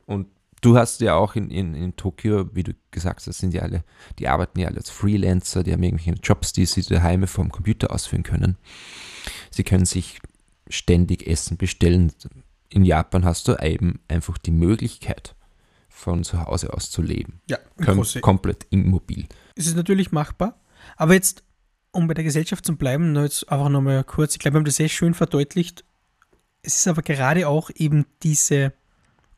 [0.07, 0.29] Und
[0.61, 3.85] du hast ja auch in, in, in Tokio, wie du gesagt hast, sind ja alle,
[4.19, 7.93] die arbeiten ja alle als Freelancer, die haben irgendwelche Jobs, die sie daheim vom Computer
[7.93, 8.57] ausführen können.
[9.55, 10.19] Sie können sich
[10.69, 12.13] ständig Essen bestellen.
[12.69, 15.35] In Japan hast du eben einfach die Möglichkeit,
[15.89, 17.41] von zu Hause aus zu leben.
[17.49, 19.27] Ja, Kom große- komplett immobil.
[19.55, 20.61] Es ist natürlich machbar.
[20.97, 21.45] Aber jetzt,
[21.93, 24.65] um bei der Gesellschaft zu bleiben, nur jetzt einfach nochmal kurz, ich glaube, wir haben
[24.65, 25.85] das sehr schön verdeutlicht.
[26.63, 28.73] Es ist aber gerade auch eben diese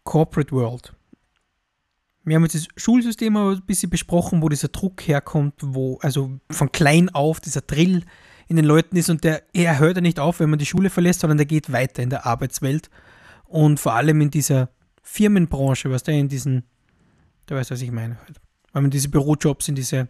[0.04, 0.94] Corporate World.
[2.24, 6.40] Wir haben jetzt das Schulsystem aber ein bisschen besprochen, wo dieser Druck herkommt, wo also
[6.50, 8.02] von klein auf dieser Drill
[8.48, 10.90] in den Leuten ist und der er hört ja nicht auf, wenn man die Schule
[10.90, 12.90] verlässt, sondern der geht weiter in der Arbeitswelt
[13.44, 14.70] und vor allem in dieser
[15.02, 16.64] Firmenbranche, was da in diesen,
[17.46, 18.40] du weißt, was ich meine, halt.
[18.72, 20.08] wenn man diese Bürojobs, in diese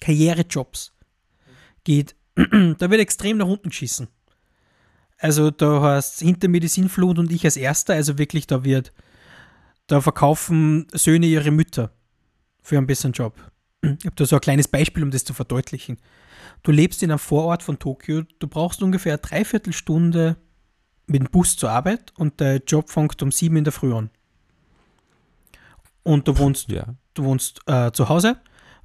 [0.00, 0.92] Karrierejobs
[1.84, 4.08] geht, da wird extrem nach unten geschissen.
[5.18, 8.92] Also da hast hinter mir die Sinnflut und ich als Erster, also wirklich da wird,
[9.86, 11.92] da verkaufen Söhne ihre Mütter
[12.62, 13.34] für einen besseren Job.
[13.82, 15.98] Ich habe da so ein kleines Beispiel, um das zu verdeutlichen.
[16.62, 20.36] Du lebst in einem Vorort von Tokio, du brauchst ungefähr eine Dreiviertelstunde
[21.06, 24.10] mit dem Bus zur Arbeit und der Job fängt um sieben in der Früh an.
[26.02, 26.94] Und du wohnst Ja.
[27.14, 28.36] du wohnst äh, zu Hause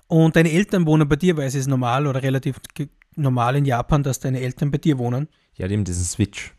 [0.07, 2.59] und deine Eltern wohnen bei dir, weil es ist normal oder relativ
[3.15, 5.27] normal in Japan, dass deine Eltern bei dir wohnen.
[5.55, 6.53] Ja, die haben diesen Switch.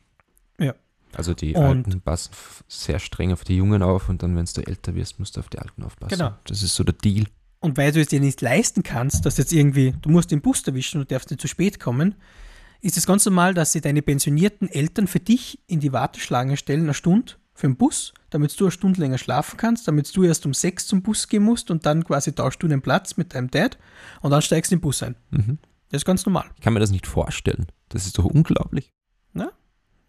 [0.59, 0.75] Ja.
[1.15, 2.33] Also die Und- Alten passen
[2.69, 5.49] sehr streng auf die Jungen auf und dann, wenn du älter wirst, musst du auf
[5.49, 6.19] die Alten aufpassen.
[6.19, 6.35] Genau.
[6.45, 7.27] Das ist so der Deal.
[7.61, 10.67] Und weil du es dir nicht leisten kannst, dass jetzt irgendwie, du musst den Bus
[10.67, 12.15] erwischen und darfst nicht zu spät kommen,
[12.81, 16.85] ist es ganz normal, dass sie deine pensionierten Eltern für dich in die Warteschlange stellen,
[16.85, 20.47] eine Stunde für den Bus, damit du eine Stunde länger schlafen kannst, damit du erst
[20.47, 23.51] um sechs zum Bus gehen musst und dann quasi tauschst du den Platz mit deinem
[23.51, 23.79] Dad
[24.23, 25.17] und dann steigst du in den Bus ein.
[25.31, 25.59] Mhm.
[25.91, 26.51] Das ist ganz normal.
[26.57, 27.67] Ich kann mir das nicht vorstellen.
[27.91, 28.95] Das ist doch unglaublich.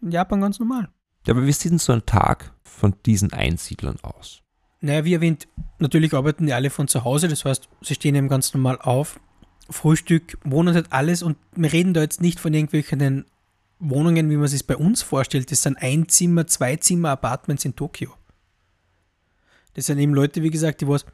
[0.02, 0.88] In Japan ganz normal.
[1.26, 4.41] Ja, aber wie sieht denn so ein Tag von diesen Einsiedlern aus?
[4.82, 5.46] Naja, wie erwähnt,
[5.78, 9.20] natürlich arbeiten die alle von zu Hause, das heißt, sie stehen eben ganz normal auf.
[9.70, 13.24] Frühstück, wohnen halt alles und wir reden da jetzt nicht von irgendwelchen
[13.78, 15.52] Wohnungen, wie man sich bei uns vorstellt.
[15.52, 18.12] Das sind Einzimmer, Zweizimmer-Apartments in Tokio.
[19.74, 21.06] Das sind eben Leute, wie gesagt, die was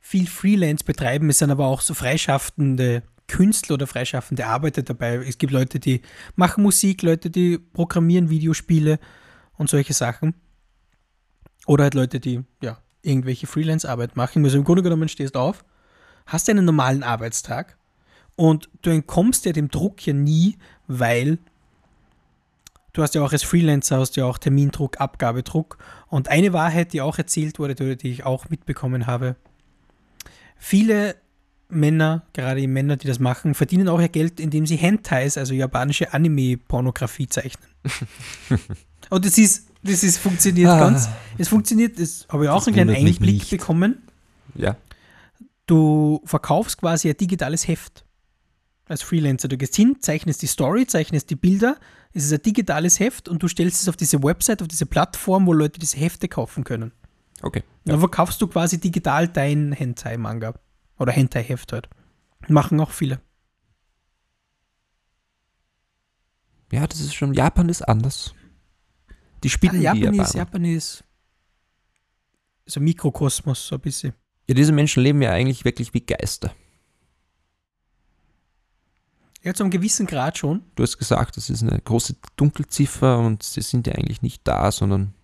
[0.00, 1.28] viel Freelance betreiben.
[1.28, 5.16] Es sind aber auch so freischaffende Künstler oder freischaffende Arbeiter dabei.
[5.16, 6.00] Es gibt Leute, die
[6.36, 8.98] machen Musik, Leute, die programmieren Videospiele
[9.58, 10.32] und solche Sachen.
[11.68, 14.44] Oder halt Leute, die ja irgendwelche Freelance-Arbeit machen.
[14.44, 15.64] Also im Grunde genommen stehst du auf,
[16.26, 17.76] hast einen normalen Arbeitstag
[18.34, 21.38] und du entkommst ja dem Druck ja nie, weil
[22.92, 25.78] du hast ja auch als Freelancer hast ja auch Termindruck, Abgabedruck.
[26.08, 29.36] Und eine Wahrheit, die auch erzählt wurde, die die ich auch mitbekommen habe,
[30.58, 31.14] Viele
[31.70, 35.52] Männer, gerade die Männer, die das machen, verdienen auch ihr Geld, indem sie Hentais, also
[35.54, 37.68] japanische Anime-Pornografie zeichnen.
[39.10, 40.78] Und das ist, das ist funktioniert Ah.
[40.80, 41.08] ganz.
[41.36, 44.02] Es funktioniert, das habe ich auch Das einen kleinen Einblick bekommen.
[44.54, 44.76] Ja.
[45.66, 48.04] Du verkaufst quasi ein digitales Heft
[48.86, 49.48] als Freelancer.
[49.48, 51.76] Du gehst hin, zeichnest die Story, zeichnest die Bilder.
[52.14, 55.46] Es ist ein digitales Heft und du stellst es auf diese Website, auf diese Plattform,
[55.46, 56.92] wo Leute diese Hefte kaufen können.
[57.42, 57.62] Okay.
[57.84, 60.54] Und dann verkaufst du quasi digital dein Hentai-Manga.
[60.98, 61.88] Oder Hentai-Heft halt.
[62.48, 63.20] Machen auch viele.
[66.72, 68.34] Ja, das ist schon, Japan ist anders.
[69.42, 70.34] Die Ah, spielen wie Japan ist.
[70.34, 71.04] Japan ist
[72.66, 74.12] so ein Mikrokosmos, so ein bisschen.
[74.48, 76.54] Ja, diese Menschen leben ja eigentlich wirklich wie Geister.
[79.42, 80.62] Ja, zu einem gewissen Grad schon.
[80.74, 84.72] Du hast gesagt, das ist eine große Dunkelziffer und sie sind ja eigentlich nicht da,
[84.72, 85.14] sondern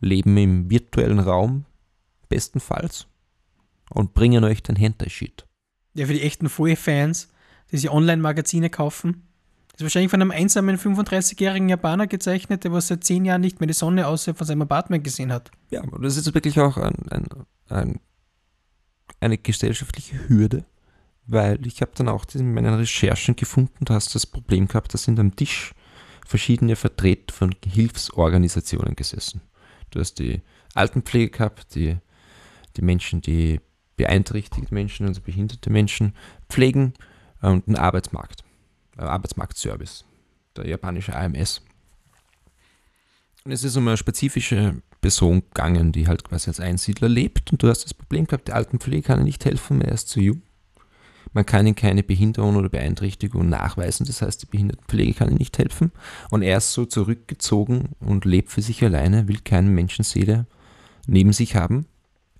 [0.00, 1.66] leben im virtuellen Raum,
[2.28, 3.08] bestenfalls,
[3.92, 5.46] und bringen euch den Hentai-Shit.
[5.94, 7.28] Ja, für die echten Foe-Fans,
[7.70, 9.28] die sich Online-Magazine kaufen.
[9.72, 13.60] Das ist wahrscheinlich von einem einsamen 35-jährigen Japaner gezeichnet, der was seit zehn Jahren nicht
[13.60, 15.50] mehr die Sonne außerhalb von seinem Apartment gesehen hat.
[15.70, 17.26] Ja, und das ist wirklich auch ein, ein,
[17.68, 18.00] ein,
[19.20, 20.64] eine gesellschaftliche Hürde,
[21.26, 24.92] weil ich habe dann auch in meinen Recherchen gefunden, da hast du das Problem gehabt,
[24.92, 25.72] da sind am Tisch
[26.26, 29.40] verschiedene Vertreter von Hilfsorganisationen gesessen.
[29.90, 30.42] Du hast die
[30.74, 31.96] Altenpflege gehabt, die,
[32.76, 33.60] die Menschen, die
[34.02, 36.12] beeinträchtigte Menschen, also behinderte Menschen
[36.48, 36.94] pflegen
[37.40, 38.42] und einen Arbeitsmarkt,
[38.98, 40.04] äh, Arbeitsmarktservice,
[40.56, 41.62] der japanische AMS.
[43.44, 47.52] Und es ist um eine spezifische Person gegangen, die halt quasi als Einsiedler lebt.
[47.52, 50.20] Und du hast das Problem gehabt, der Altenpflege kann ihm nicht helfen, er ist zu
[50.20, 50.42] jung.
[51.32, 55.56] Man kann ihm keine Behinderung oder Beeinträchtigung nachweisen, das heißt, die Behindertenpflege kann ihm nicht
[55.58, 55.92] helfen.
[56.30, 60.46] Und er ist so zurückgezogen und lebt für sich alleine, will keine Menschenseele
[61.06, 61.86] neben sich haben.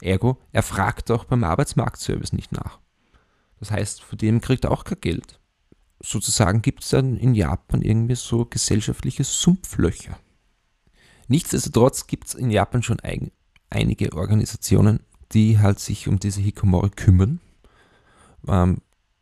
[0.02, 2.78] Ergo, er fragt auch beim Arbeitsmarktservice nicht nach.
[3.58, 5.40] Das heißt, von dem kriegt er auch kein Geld.
[6.02, 10.18] Sozusagen gibt es dann in Japan irgendwie so gesellschaftliche Sumpflöcher.
[11.28, 13.30] Nichtsdestotrotz gibt es in Japan schon ein,
[13.70, 17.40] einige Organisationen, die halt sich um diese Hikomori kümmern,
[18.48, 18.78] ähm,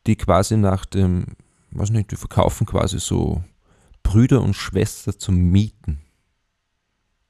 [0.07, 1.37] die quasi nach dem,
[1.73, 3.45] weiß nicht, die verkaufen quasi so
[4.03, 6.01] Brüder und Schwester zum Mieten.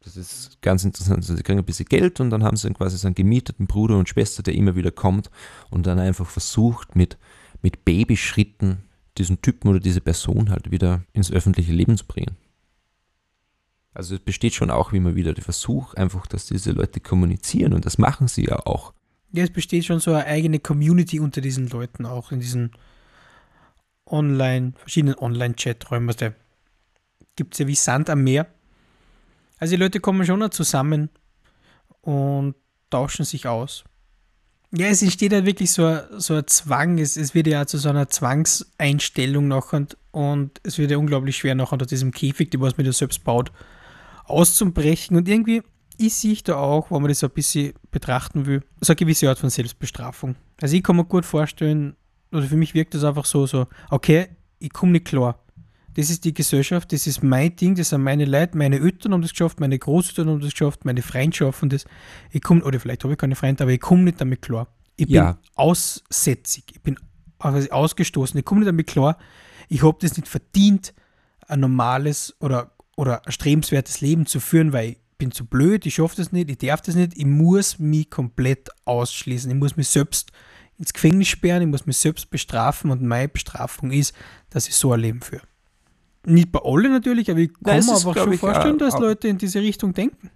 [0.02, 1.18] Das ist ganz interessant.
[1.18, 3.66] Also sie kriegen ein bisschen Geld und dann haben sie dann quasi so einen gemieteten
[3.66, 5.30] Bruder und Schwester, der immer wieder kommt
[5.70, 7.18] und dann einfach versucht, mit,
[7.60, 8.84] mit Babyschritten
[9.18, 12.36] diesen Typen oder diese Person halt wieder ins öffentliche Leben zu bringen.
[13.92, 17.84] Also es besteht schon auch immer wieder der Versuch, einfach, dass diese Leute kommunizieren und
[17.84, 18.94] das machen sie ja auch.
[19.32, 22.72] Ja, es besteht schon so eine eigene Community unter diesen Leuten, auch in diesen
[24.06, 26.08] Online, verschiedenen Online-Chat-Räumen.
[26.08, 26.34] Also
[27.36, 28.46] gibt es ja wie Sand am Meer.
[29.60, 31.10] Also die Leute kommen schon noch zusammen
[32.00, 32.54] und
[32.88, 33.84] tauschen sich aus.
[34.72, 36.98] Ja, es entsteht halt wirklich so ein, so ein Zwang.
[36.98, 41.36] Es, es wird ja zu so einer Zwangseinstellung noch und, und es wird ja unglaublich
[41.36, 43.52] schwer noch unter diesem Käfig, die was man da selbst baut,
[44.24, 45.16] auszubrechen.
[45.16, 45.62] Und irgendwie
[45.98, 49.28] ist ich da auch, wenn man das so ein bisschen betrachten will, so eine gewisse
[49.28, 50.36] Art von Selbstbestrafung.
[50.62, 51.96] Also ich kann mir gut vorstellen,
[52.32, 54.28] oder für mich wirkt das einfach so, so, okay,
[54.60, 55.39] ich komme nicht klar.
[55.94, 59.22] Das ist die Gesellschaft, das ist mein Ding, das sind meine Leute, meine Eltern haben
[59.22, 61.84] das geschafft, meine Großeltern haben das geschafft, meine Freunde schaffen das.
[62.30, 64.68] Ich komme, oder vielleicht habe ich keine Freunde, aber ich komme nicht damit klar.
[64.96, 65.32] Ich Ja.
[65.32, 66.96] bin aussätzig, ich bin
[67.38, 69.18] ausgestoßen, ich komme nicht damit klar.
[69.68, 70.94] Ich habe das nicht verdient,
[71.48, 75.94] ein normales oder, oder ein strebenswertes Leben zu führen, weil ich bin zu blöd, ich
[75.96, 79.88] schaffe das nicht, ich darf das nicht, ich muss mich komplett ausschließen, ich muss mich
[79.88, 80.30] selbst
[80.78, 84.14] ins Gefängnis sperren, ich muss mich selbst bestrafen und meine Bestrafung ist,
[84.48, 85.42] dass ich so ein Leben führe.
[86.24, 89.38] Nicht bei allen natürlich, aber ich kann Nein, mir einfach schon vorstellen, dass Leute in
[89.38, 90.30] diese Richtung denken.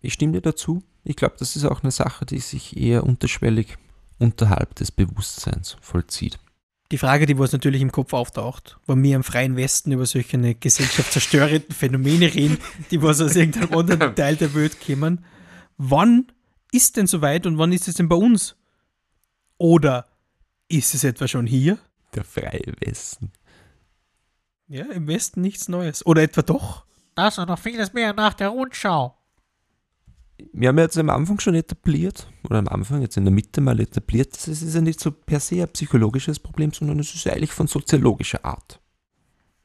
[0.00, 0.82] Ich stimme dir dazu.
[1.04, 3.76] Ich glaube, das ist auch eine Sache, die sich eher unterschwellig
[4.18, 6.38] unterhalb des Bewusstseins vollzieht.
[6.90, 10.54] Die Frage, die was natürlich im Kopf auftaucht, wenn wir im freien Westen über solche
[10.54, 12.58] gesellschaftszerstörenden Phänomene reden,
[12.90, 15.24] die was aus irgendeinem anderen Teil der Welt kommen,
[15.78, 16.26] wann
[16.72, 18.56] ist denn soweit und wann ist es denn bei uns?
[19.58, 20.06] Oder
[20.68, 21.78] ist es etwa schon hier?
[22.14, 23.32] Der freie Westen.
[24.68, 26.04] Ja, im Westen nichts Neues.
[26.06, 26.84] Oder etwa doch?
[27.14, 29.16] Das und noch vieles mehr nach der Rundschau.
[30.52, 33.60] Wir haben ja jetzt am Anfang schon etabliert, oder am Anfang, jetzt in der Mitte
[33.60, 37.26] mal etabliert, das ist ja nicht so per se ein psychologisches Problem, sondern es ist
[37.28, 38.80] eigentlich von soziologischer Art.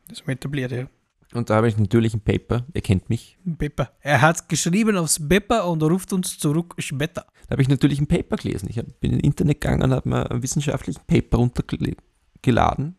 [0.08, 0.88] Das haben wir etabliert, ja.
[1.34, 3.91] Und da habe ich natürlich ein Paper, ihr kennt mich, Pepper.
[4.02, 7.26] Er hat geschrieben aufs Pepper und ruft uns zurück später.
[7.47, 8.68] da habe ich natürlich ein Paper gelesen.
[8.70, 12.95] Ich bin ins Internet gegangen und habe mir einen wissenschaftlichen Paper runtergeladen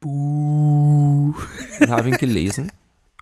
[0.00, 1.34] Buh.
[1.80, 2.72] und habe ihn gelesen.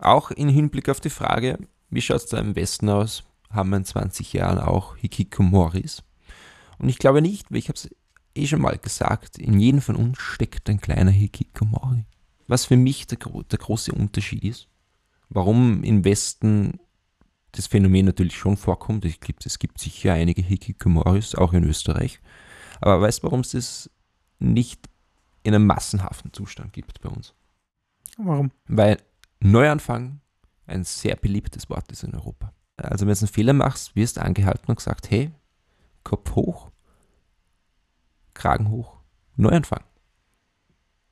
[0.00, 1.58] Auch im Hinblick auf die Frage,
[1.90, 3.24] wie schaut es da im Westen aus?
[3.50, 6.02] Haben wir in 20 Jahren auch Hikikomoris?
[6.78, 7.88] Und ich glaube nicht, weil ich habe es
[8.34, 12.04] eh schon mal gesagt, in jedem von uns steckt ein kleiner Hikikomori.
[12.46, 14.68] Was für mich der, der große Unterschied ist,
[15.28, 16.80] warum im Westen
[17.52, 19.04] das Phänomen natürlich schon vorkommt.
[19.04, 22.20] Ich glaube, es gibt sicher einige Hikikomoris, auch in Österreich.
[22.80, 23.90] Aber weißt du, warum es das
[24.40, 24.88] nicht
[25.44, 27.34] in einem massenhaften Zustand gibt bei uns?
[28.16, 28.50] Warum?
[28.66, 28.98] Weil
[29.40, 30.20] Neuanfang
[30.66, 32.52] ein sehr beliebtes Wort ist in Europa.
[32.76, 35.30] Also wenn du einen Fehler machst, wirst du angehalten und gesagt, hey,
[36.02, 36.70] Kopf hoch,
[38.32, 38.96] Kragen hoch,
[39.36, 39.84] Neuanfang.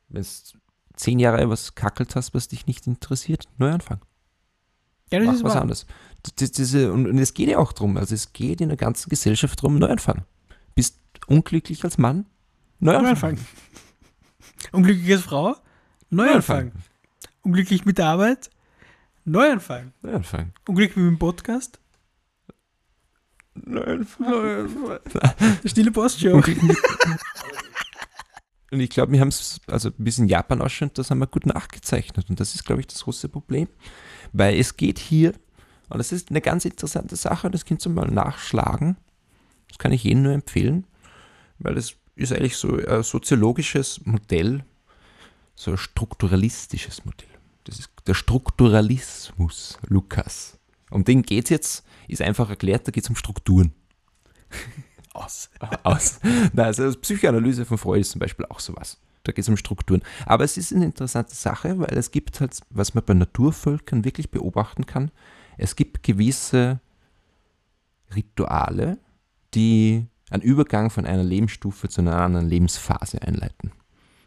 [0.08, 0.28] Wenn du
[0.94, 4.00] zehn Jahre was kackelt hast, was dich nicht interessiert, Neuanfang.
[5.10, 5.62] Ja, das Mach ist was wahr.
[5.62, 5.86] anderes.
[6.36, 9.10] Das, diese, und, und es geht ja auch darum, also es geht in der ganzen
[9.10, 10.24] Gesellschaft darum, Neuanfang.
[10.74, 12.26] Bist unglücklich als Mann?
[12.80, 13.34] Neuanfang.
[13.34, 13.38] Neuanfang.
[14.70, 15.56] Unglückliche Frau?
[16.10, 16.72] Neuanfang.
[17.42, 18.50] Unglücklich mit der Arbeit?
[19.24, 19.92] Neuanfang.
[20.02, 20.52] Neuanfang.
[20.68, 21.80] Unglücklich mit dem Podcast?
[23.54, 25.00] Neuanfang.
[25.62, 26.42] Der stille Postshow.
[28.70, 31.26] Und ich glaube, wir haben es, also wie es in Japan ausschaut, das haben wir
[31.26, 32.30] gut nachgezeichnet.
[32.30, 33.68] Und das ist, glaube ich, das große Problem.
[34.32, 35.34] Weil es geht hier,
[35.90, 38.96] und das ist eine ganz interessante Sache, das könnt ihr mal nachschlagen.
[39.68, 40.86] Das kann ich jedem nur empfehlen,
[41.58, 44.64] weil das ist eigentlich so ein soziologisches Modell,
[45.54, 47.28] so ein strukturalistisches Modell.
[47.64, 50.58] Das ist der Strukturalismus, Lukas.
[50.90, 53.72] Um den geht es jetzt, ist einfach erklärt, da geht es um Strukturen
[55.14, 55.50] Aus.
[55.82, 56.20] aus.
[56.52, 58.98] Na, also Psychoanalyse von Freud ist zum Beispiel auch sowas.
[59.24, 60.02] Da geht es um Strukturen.
[60.24, 64.30] Aber es ist eine interessante Sache, weil es gibt halt, was man bei Naturvölkern wirklich
[64.30, 65.10] beobachten kann,
[65.58, 66.80] es gibt gewisse
[68.14, 68.98] Rituale,
[69.54, 73.72] die einen Übergang von einer Lebensstufe zu einer anderen Lebensphase einleiten.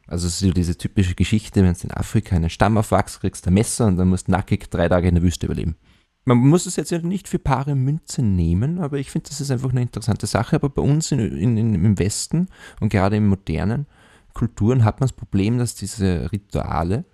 [0.07, 3.47] Also es ist so diese typische Geschichte, wenn du in Afrika einen Stamm aufwachst, kriegst
[3.47, 5.75] ein Messer und dann musst du nackig drei Tage in der Wüste überleben.
[6.25, 9.71] Man muss es jetzt nicht für bare Münze nehmen, aber ich finde, das ist einfach
[9.71, 10.55] eine interessante Sache.
[10.55, 12.49] Aber bei uns in, in, im Westen
[12.79, 13.87] und gerade in modernen
[14.33, 17.05] Kulturen hat man das Problem, dass diese Rituale,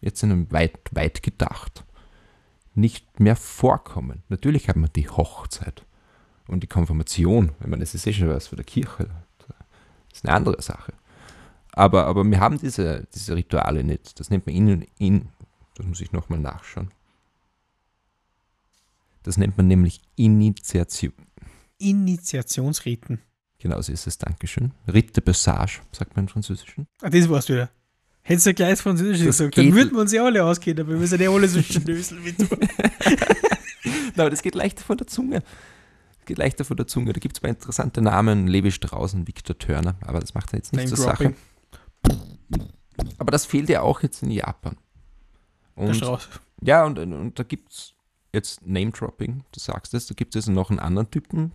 [0.00, 1.84] jetzt in einem weit, weit gedacht,
[2.74, 4.22] nicht mehr vorkommen.
[4.28, 5.85] Natürlich hat man die Hochzeit
[6.48, 10.24] und die Konfirmation, wenn man das ist eh schon was für der Kirche, das ist
[10.24, 10.92] eine andere Sache.
[11.72, 14.18] Aber, aber wir haben diese, diese Rituale nicht.
[14.18, 15.28] Das nennt man in, in
[15.74, 16.90] das muss ich nochmal nachschauen.
[19.22, 21.12] Das nennt man nämlich Initiation.
[21.78, 23.20] Initiationsriten.
[23.58, 24.72] Genau so ist es, Dankeschön.
[24.90, 26.86] Rite Passage, sagt man im Französischen.
[27.02, 27.70] Ah, das war's wieder.
[28.22, 30.98] Hättest du gleich das Französisch Das gesagt, dann würden wir uns ja alle auskennen, aber
[30.98, 32.44] wir sind ja alle so schnösel wie du.
[34.16, 35.42] Aber das geht leichter von der Zunge.
[36.26, 37.12] Geht leichter von der Zunge.
[37.12, 40.58] Da gibt es zwei interessante Namen, Levi Strauss und Victor Turner, aber das macht ja
[40.58, 41.34] jetzt nichts zur Sache.
[43.18, 44.76] Aber das fehlt ja auch jetzt in Japan.
[45.76, 46.28] Der Und, Strauß.
[46.62, 47.94] ja, und, und, und da gibt es
[48.32, 51.52] jetzt Name-Dropping, du sagst es, da gibt es noch einen anderen Typen,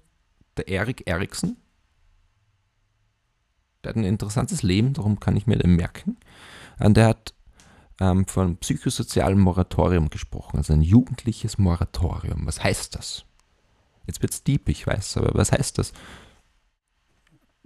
[0.57, 1.57] der Erik Eriksen.
[3.83, 6.17] Der hat ein interessantes Leben, darum kann ich mir den merken.
[6.79, 7.33] Und der hat
[7.99, 12.45] ähm, von psychosozialem Moratorium gesprochen, also ein jugendliches Moratorium.
[12.45, 13.25] Was heißt das?
[14.07, 15.93] Jetzt wird's deep, ich weiß, aber was heißt das?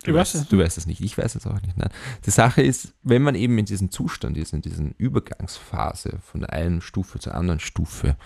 [0.04, 0.48] Ich weiß weißt, es.
[0.48, 1.78] du weißt es nicht, ich weiß es auch nicht.
[1.78, 1.90] Nein.
[2.26, 6.54] Die Sache ist, wenn man eben in diesem Zustand ist, in dieser Übergangsphase von der
[6.54, 8.18] einen Stufe zur anderen Stufe,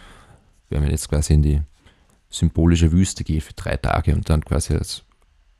[0.70, 1.62] wenn man jetzt quasi in die
[2.30, 5.04] symbolische Wüste geht für drei Tage und dann quasi als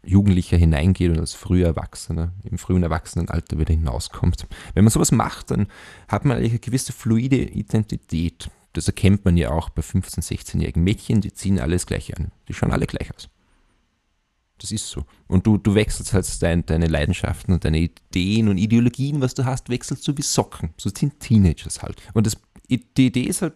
[0.04, 4.48] Jugendlicher hineingeht und als früher Erwachsener, im frühen Erwachsenenalter wieder hinauskommt.
[4.74, 5.68] Wenn man sowas macht, dann
[6.08, 8.50] hat man eigentlich eine gewisse fluide Identität.
[8.74, 12.32] Das erkennt man ja auch bei 15-, 16-jährigen Mädchen, die ziehen alles gleich an.
[12.48, 13.30] Die schauen alle gleich aus.
[14.60, 15.06] Das ist so.
[15.28, 19.46] Und du, du wechselst halt dein, deine Leidenschaften und deine Ideen und Ideologien, was du
[19.46, 20.74] hast, wechselst du wie Socken.
[20.78, 22.02] So sind Teenagers halt.
[22.14, 22.38] Und das,
[22.70, 23.54] die Idee ist halt,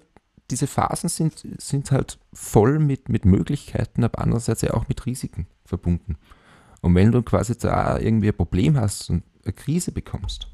[0.50, 5.48] diese Phasen sind, sind halt voll mit, mit Möglichkeiten, aber andererseits ja auch mit Risiken
[5.66, 6.18] verbunden.
[6.82, 10.48] Und wenn du quasi da irgendwie ein Problem hast und eine Krise bekommst,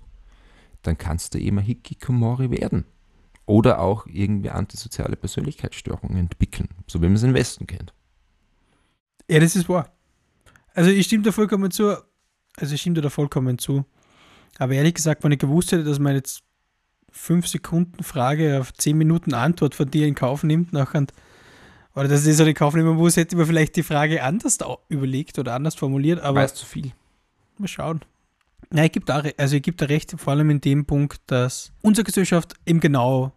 [0.84, 2.86] dann kannst du eben ein Hikikomori werden.
[3.50, 7.96] Oder auch irgendwie antisoziale Persönlichkeitsstörungen entwickeln, so wie man es im Westen kennt.
[9.28, 9.92] Ja, das ist wahr.
[10.76, 11.98] Also ich stimme da vollkommen zu.
[12.58, 13.86] Also ich stimme da vollkommen zu.
[14.60, 16.44] Aber ehrlich gesagt, wenn ich gewusst hätte, dass man jetzt
[17.12, 21.08] 5 Sekunden Frage auf 10 Minuten Antwort von dir in Kauf nimmt, nachher,
[21.96, 24.60] oder dass ich das auch in Kauf nehmen muss, hätte man vielleicht die Frage anders
[24.90, 26.92] überlegt oder anders formuliert, aber Weißt zu viel.
[27.58, 28.02] mal schauen.
[28.72, 31.72] Ja, ich gebe da, also ich gebe da recht, vor allem in dem Punkt, dass
[31.82, 33.34] unsere Gesellschaft eben genau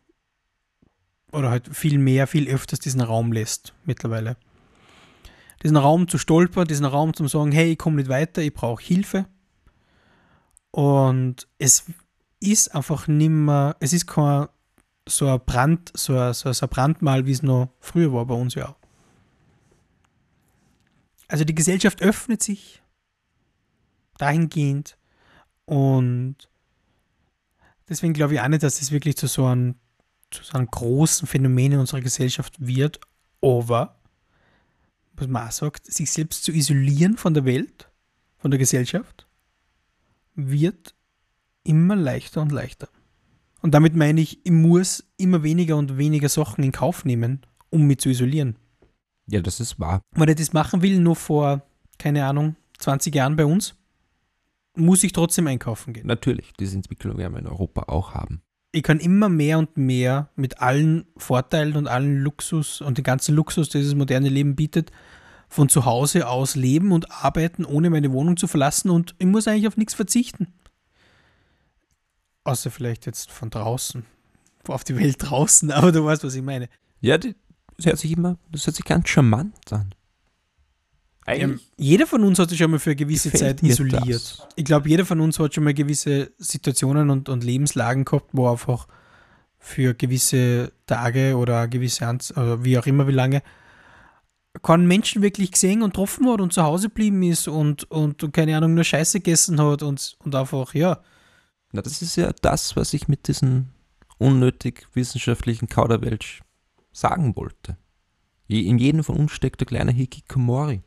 [1.32, 4.36] oder halt viel mehr, viel öfters diesen Raum lässt mittlerweile.
[5.62, 8.82] Diesen Raum zu stolpern, diesen Raum zum sagen, hey, ich komme nicht weiter, ich brauche
[8.82, 9.26] Hilfe.
[10.70, 11.84] Und es
[12.40, 14.48] ist einfach nimmer, es ist kein
[15.08, 18.54] so ein Brand, so ein, so ein Brandmal, wie es noch früher war bei uns
[18.54, 18.76] ja auch.
[21.28, 22.82] Also die Gesellschaft öffnet sich.
[24.18, 24.98] dahingehend.
[25.64, 26.36] Und
[27.88, 29.76] deswegen glaube ich auch nicht, dass das wirklich zu so einem,
[30.34, 33.00] zu einem großen Phänomen in unserer Gesellschaft wird.
[33.40, 33.96] Aber,
[35.14, 37.90] was man auch sagt, sich selbst zu isolieren von der Welt,
[38.38, 39.26] von der Gesellschaft,
[40.34, 40.94] wird
[41.64, 42.88] immer leichter und leichter.
[43.60, 47.86] Und damit meine ich, ich muss immer weniger und weniger Sachen in Kauf nehmen, um
[47.86, 48.56] mich zu isolieren.
[49.26, 50.02] Ja, das ist wahr.
[50.14, 51.62] Wenn ich das machen will, nur vor,
[51.98, 53.74] keine Ahnung, 20 Jahren bei uns,
[54.74, 56.06] muss ich trotzdem einkaufen gehen.
[56.06, 58.42] Natürlich, diese Entwicklung werden wir in Europa auch haben.
[58.74, 63.34] Ich kann immer mehr und mehr mit allen Vorteilen und allen Luxus und den ganzen
[63.34, 64.90] Luxus, den das moderne Leben bietet,
[65.50, 69.46] von zu Hause aus leben und arbeiten, ohne meine Wohnung zu verlassen und ich muss
[69.46, 70.54] eigentlich auf nichts verzichten.
[72.44, 74.06] Außer vielleicht jetzt von draußen,
[74.66, 76.70] auf die Welt draußen, aber du weißt, was ich meine.
[77.00, 77.34] Ja, das
[77.82, 79.94] hört sich immer, das hört sich ganz charmant an.
[81.24, 84.08] Eigentlich jeder von uns hat sich schon mal für eine gewisse Zeit isoliert.
[84.08, 84.48] das.
[84.56, 88.50] Ich glaube, jeder von uns hat schon mal gewisse Situationen und, und Lebenslagen gehabt, wo
[88.50, 88.88] einfach
[89.58, 93.42] für gewisse Tage oder gewisse Anz oder wie auch immer wie lange
[94.62, 98.32] keinen Menschen wirklich gesehen und getroffen hat und zu Hause geblieben ist und, und, und
[98.32, 101.00] keine Ahnung, nur Scheiße gegessen hat und, und einfach, ja,
[101.72, 103.68] Na, das ist ja das, was ich mit diesem
[104.18, 106.42] unnötig wissenschaftlichen Kauderwelsch
[106.92, 107.78] sagen wollte.
[108.46, 110.82] In jedem von uns steckt der kleine Hikikomori.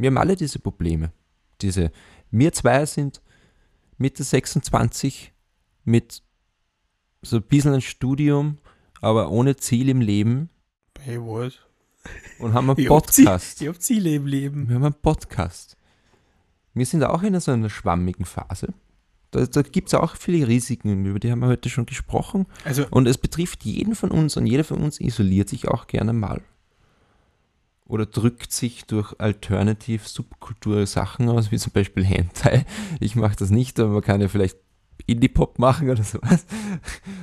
[0.00, 1.12] Wir haben alle diese Probleme.
[1.60, 1.92] Diese,
[2.30, 3.20] wir zwei sind
[3.98, 5.32] Mitte 26
[5.84, 6.22] mit
[7.22, 8.58] so ein bisschen ein Studium,
[9.00, 10.48] aber ohne Ziel im Leben
[10.98, 11.58] hey, was?
[12.38, 13.60] und haben einen hab Podcast.
[13.60, 14.68] Ich habe Ziele im Leben.
[14.68, 15.76] Wir haben einen Podcast.
[16.72, 18.72] Wir sind auch in so einer schwammigen Phase.
[19.32, 22.46] Da, da gibt es auch viele Risiken, über die haben wir heute schon gesprochen.
[22.64, 26.12] Also, Und es betrifft jeden von uns und jeder von uns isoliert sich auch gerne
[26.12, 26.42] mal.
[27.90, 32.64] Oder drückt sich durch Alternativ-Subkultur-Sachen aus, wie zum Beispiel Hentai.
[33.00, 34.58] Ich mache das nicht, aber man kann ja vielleicht
[35.06, 36.46] Indie-Pop machen oder sowas.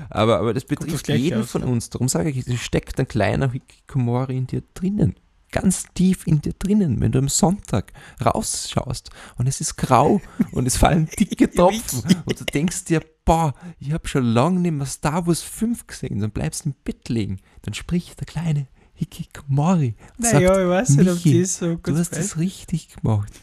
[0.09, 1.89] Aber, aber das das betrifft Gleiche jeden aus, von uns.
[1.89, 5.15] Darum sage ich, es steckt ein kleiner Hikikomori in dir drinnen.
[5.51, 7.93] Ganz tief in dir drinnen, wenn du am Sonntag
[8.23, 10.19] rausschaust und es ist grau
[10.51, 14.73] und es fallen dicke Tropfen und du denkst dir, boah, ich habe schon lange nicht
[14.73, 17.39] mehr Star Wars 5 gesehen, dann bleibst du im Bett liegen.
[17.61, 21.99] Dann spricht der kleine Hikikomori naja, sagt, ich weiß nicht, ob das so du ganz
[21.99, 22.19] hast weiß.
[22.19, 23.31] das richtig gemacht.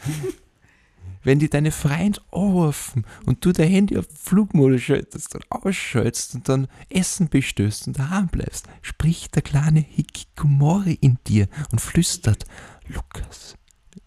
[1.22, 6.48] Wenn die deine Freunde anrufen und du dein Handy auf Flugmodus schaltest und ausschaltest und
[6.50, 12.44] dann Essen bestößt und daheim bleibst, spricht der kleine Hikikomori in dir und flüstert,
[12.88, 13.56] Lukas,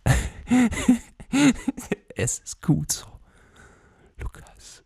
[2.15, 3.07] es ist gut so.
[4.19, 4.83] Lukas.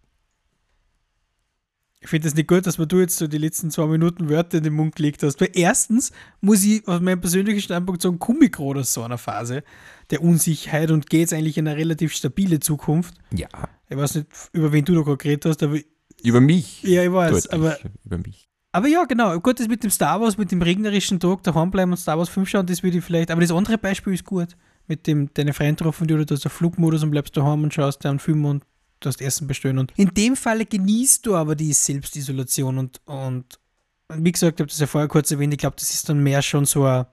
[2.04, 4.64] Ich finde es nicht gut, dass du jetzt so die letzten zwei Minuten Wörter in
[4.64, 5.40] den Mund gelegt hast.
[5.40, 9.64] Weil erstens muss ich aus meinem persönlichen Standpunkt sagen, gerade aus so einer Phase
[10.10, 13.14] der Unsicherheit und gehe jetzt eigentlich in eine relativ stabile Zukunft.
[13.32, 13.48] Ja,
[13.88, 15.78] Ich weiß nicht, über wen du da gerade geredet hast, aber
[16.24, 16.82] über mich.
[16.82, 17.32] ja, ich weiß.
[17.48, 18.50] Deutlich Aber, über mich.
[18.72, 19.40] aber ja, genau.
[19.40, 22.30] Gut, das mit dem Star Wars, mit dem regnerischen Tag daheim bleiben und Star Wars
[22.30, 23.30] 5 schauen, das würde ich vielleicht.
[23.30, 24.58] Aber das andere Beispiel ist gut.
[24.88, 27.72] Mit dem, deine Freunde rufen die oder du hast einen Flugmodus und bleibst daheim und
[27.74, 28.64] schaust dir einen Film und
[29.02, 29.78] du hast Essen bestellen.
[29.78, 33.60] Und in dem Falle genießt du aber die Selbstisolation und, und
[34.14, 36.42] wie gesagt, ich habe das ja vorher kurz erwähnt, ich glaube, das ist dann mehr
[36.42, 37.06] schon so ein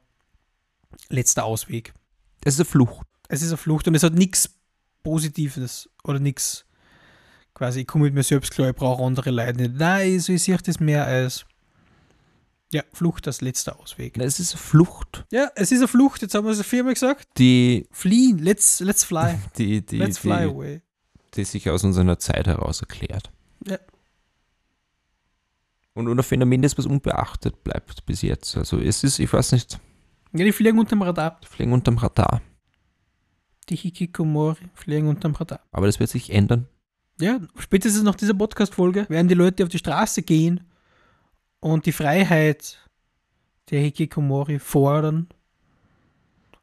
[1.09, 1.93] letzter Ausweg.
[2.45, 3.07] Es ist eine Flucht.
[3.28, 4.51] Es ist eine Flucht und es hat nichts
[5.03, 6.64] Positives oder nichts
[7.55, 9.74] quasi, ich komme mit mir selbst klar, ich brauche andere Leute nicht.
[9.74, 11.45] Nein, also ich sehe das mehr als
[12.72, 14.18] ja, Flucht als letzter Ausweg.
[14.18, 17.26] Es ist eine Flucht, Ja, es ist eine Flucht, jetzt haben wir es viermal gesagt.
[17.39, 19.39] die, Fliehen, let's, let's fly.
[19.59, 20.82] die, die, let's fly die, away.
[21.35, 23.31] Die sich aus unserer Zeit heraus erklärt.
[23.66, 23.79] Ja.
[25.95, 28.57] Und ein Phänomen, das was unbeachtet bleibt bis jetzt.
[28.57, 29.81] Also es ist, ich weiß nicht,
[30.33, 31.39] Ja, die fliegen unterm Radar.
[31.43, 32.41] die fliegen unterm Radar.
[33.68, 35.61] Die Hikikomori fliegen unterm Radar.
[35.72, 36.68] Aber das wird sich ändern.
[37.20, 40.61] Ja, spätestens nach dieser Podcast-Folge werden die Leute auf die Straße gehen
[41.61, 42.79] und die Freiheit
[43.70, 45.26] der Hikikomori fordern.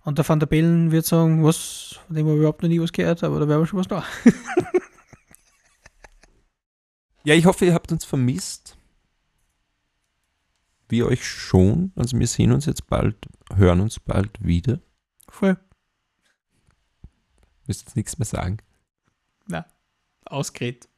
[0.05, 2.79] Und der Van der Bellen wird sagen, was, von dem habe ich überhaupt noch nie
[2.79, 4.03] was gehört, aber da wäre schon was da.
[7.23, 8.77] Ja, ich hoffe, ihr habt uns vermisst.
[10.87, 11.91] Wir euch schon.
[11.95, 13.15] Also wir sehen uns jetzt bald,
[13.55, 14.79] hören uns bald wieder.
[15.27, 15.57] Voll
[17.65, 18.57] Müsst jetzt nichts mehr sagen.
[20.25, 20.87] ausgeredet.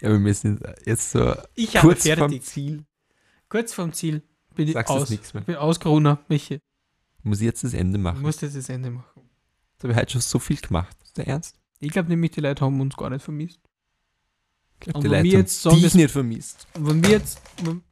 [0.00, 2.42] Ja, aber wir sind jetzt so Ich habe kurz vom fertig.
[2.42, 2.84] Ziel.
[3.48, 4.22] Kurz vorm Ziel
[4.56, 5.10] bin ich Sagst jetzt aus.
[5.10, 5.42] nichts mehr.
[5.42, 6.58] Ich bin ausgeruhen, Michi.
[7.22, 8.20] Muss ich jetzt das Ende Ich machen.
[8.22, 9.22] muss jetzt das Ende machen.
[9.74, 10.96] Jetzt habe ich heute schon so viel gemacht.
[11.02, 11.56] Ist der Ernst?
[11.80, 13.60] Ich glaube nämlich, die Leute haben uns gar nicht vermisst.
[14.74, 16.66] Ich glaub, Und die Leute haben jetzt sagen, dich nicht vermisst.
[16.74, 17.40] Und wenn wir jetzt.
[17.62, 17.82] Wenn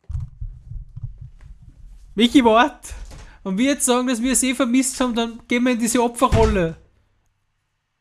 [2.14, 2.93] Michi, wart!
[3.43, 6.76] Wenn wir jetzt sagen, dass wir sie vermisst haben, dann gehen wir in diese Opferrolle.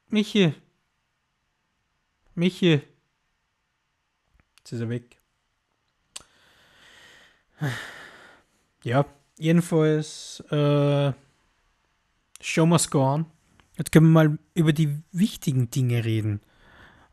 [0.10, 0.54] Michi.
[2.36, 2.82] Michi.
[4.58, 5.18] Jetzt ist er weg.
[8.84, 9.06] Ja,
[9.40, 11.12] jedenfalls, äh,
[12.42, 13.26] Show must go on.
[13.78, 16.42] Jetzt können wir mal über die wichtigen Dinge reden.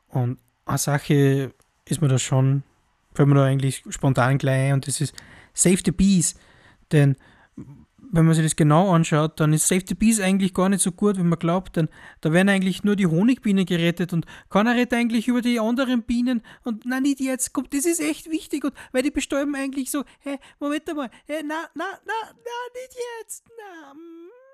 [0.08, 1.52] Und eine Sache
[1.84, 2.62] ist mir da schon,
[3.14, 5.14] fällt mir da eigentlich spontan gleich ein, und das ist
[5.54, 6.34] Save the Bees.
[6.92, 7.16] Denn
[8.12, 10.92] wenn man sich das genau anschaut, dann ist Save the Bees eigentlich gar nicht so
[10.92, 11.88] gut, wie man glaubt, denn
[12.20, 16.42] da werden eigentlich nur die Honigbienen gerettet und keiner redet eigentlich über die anderen Bienen
[16.64, 20.04] und na nicht jetzt, kommt, das ist echt wichtig und weil die bestäuben eigentlich so,
[20.20, 24.45] hä, Moment einmal, hä, na, na, na, na, nicht jetzt, na, mm,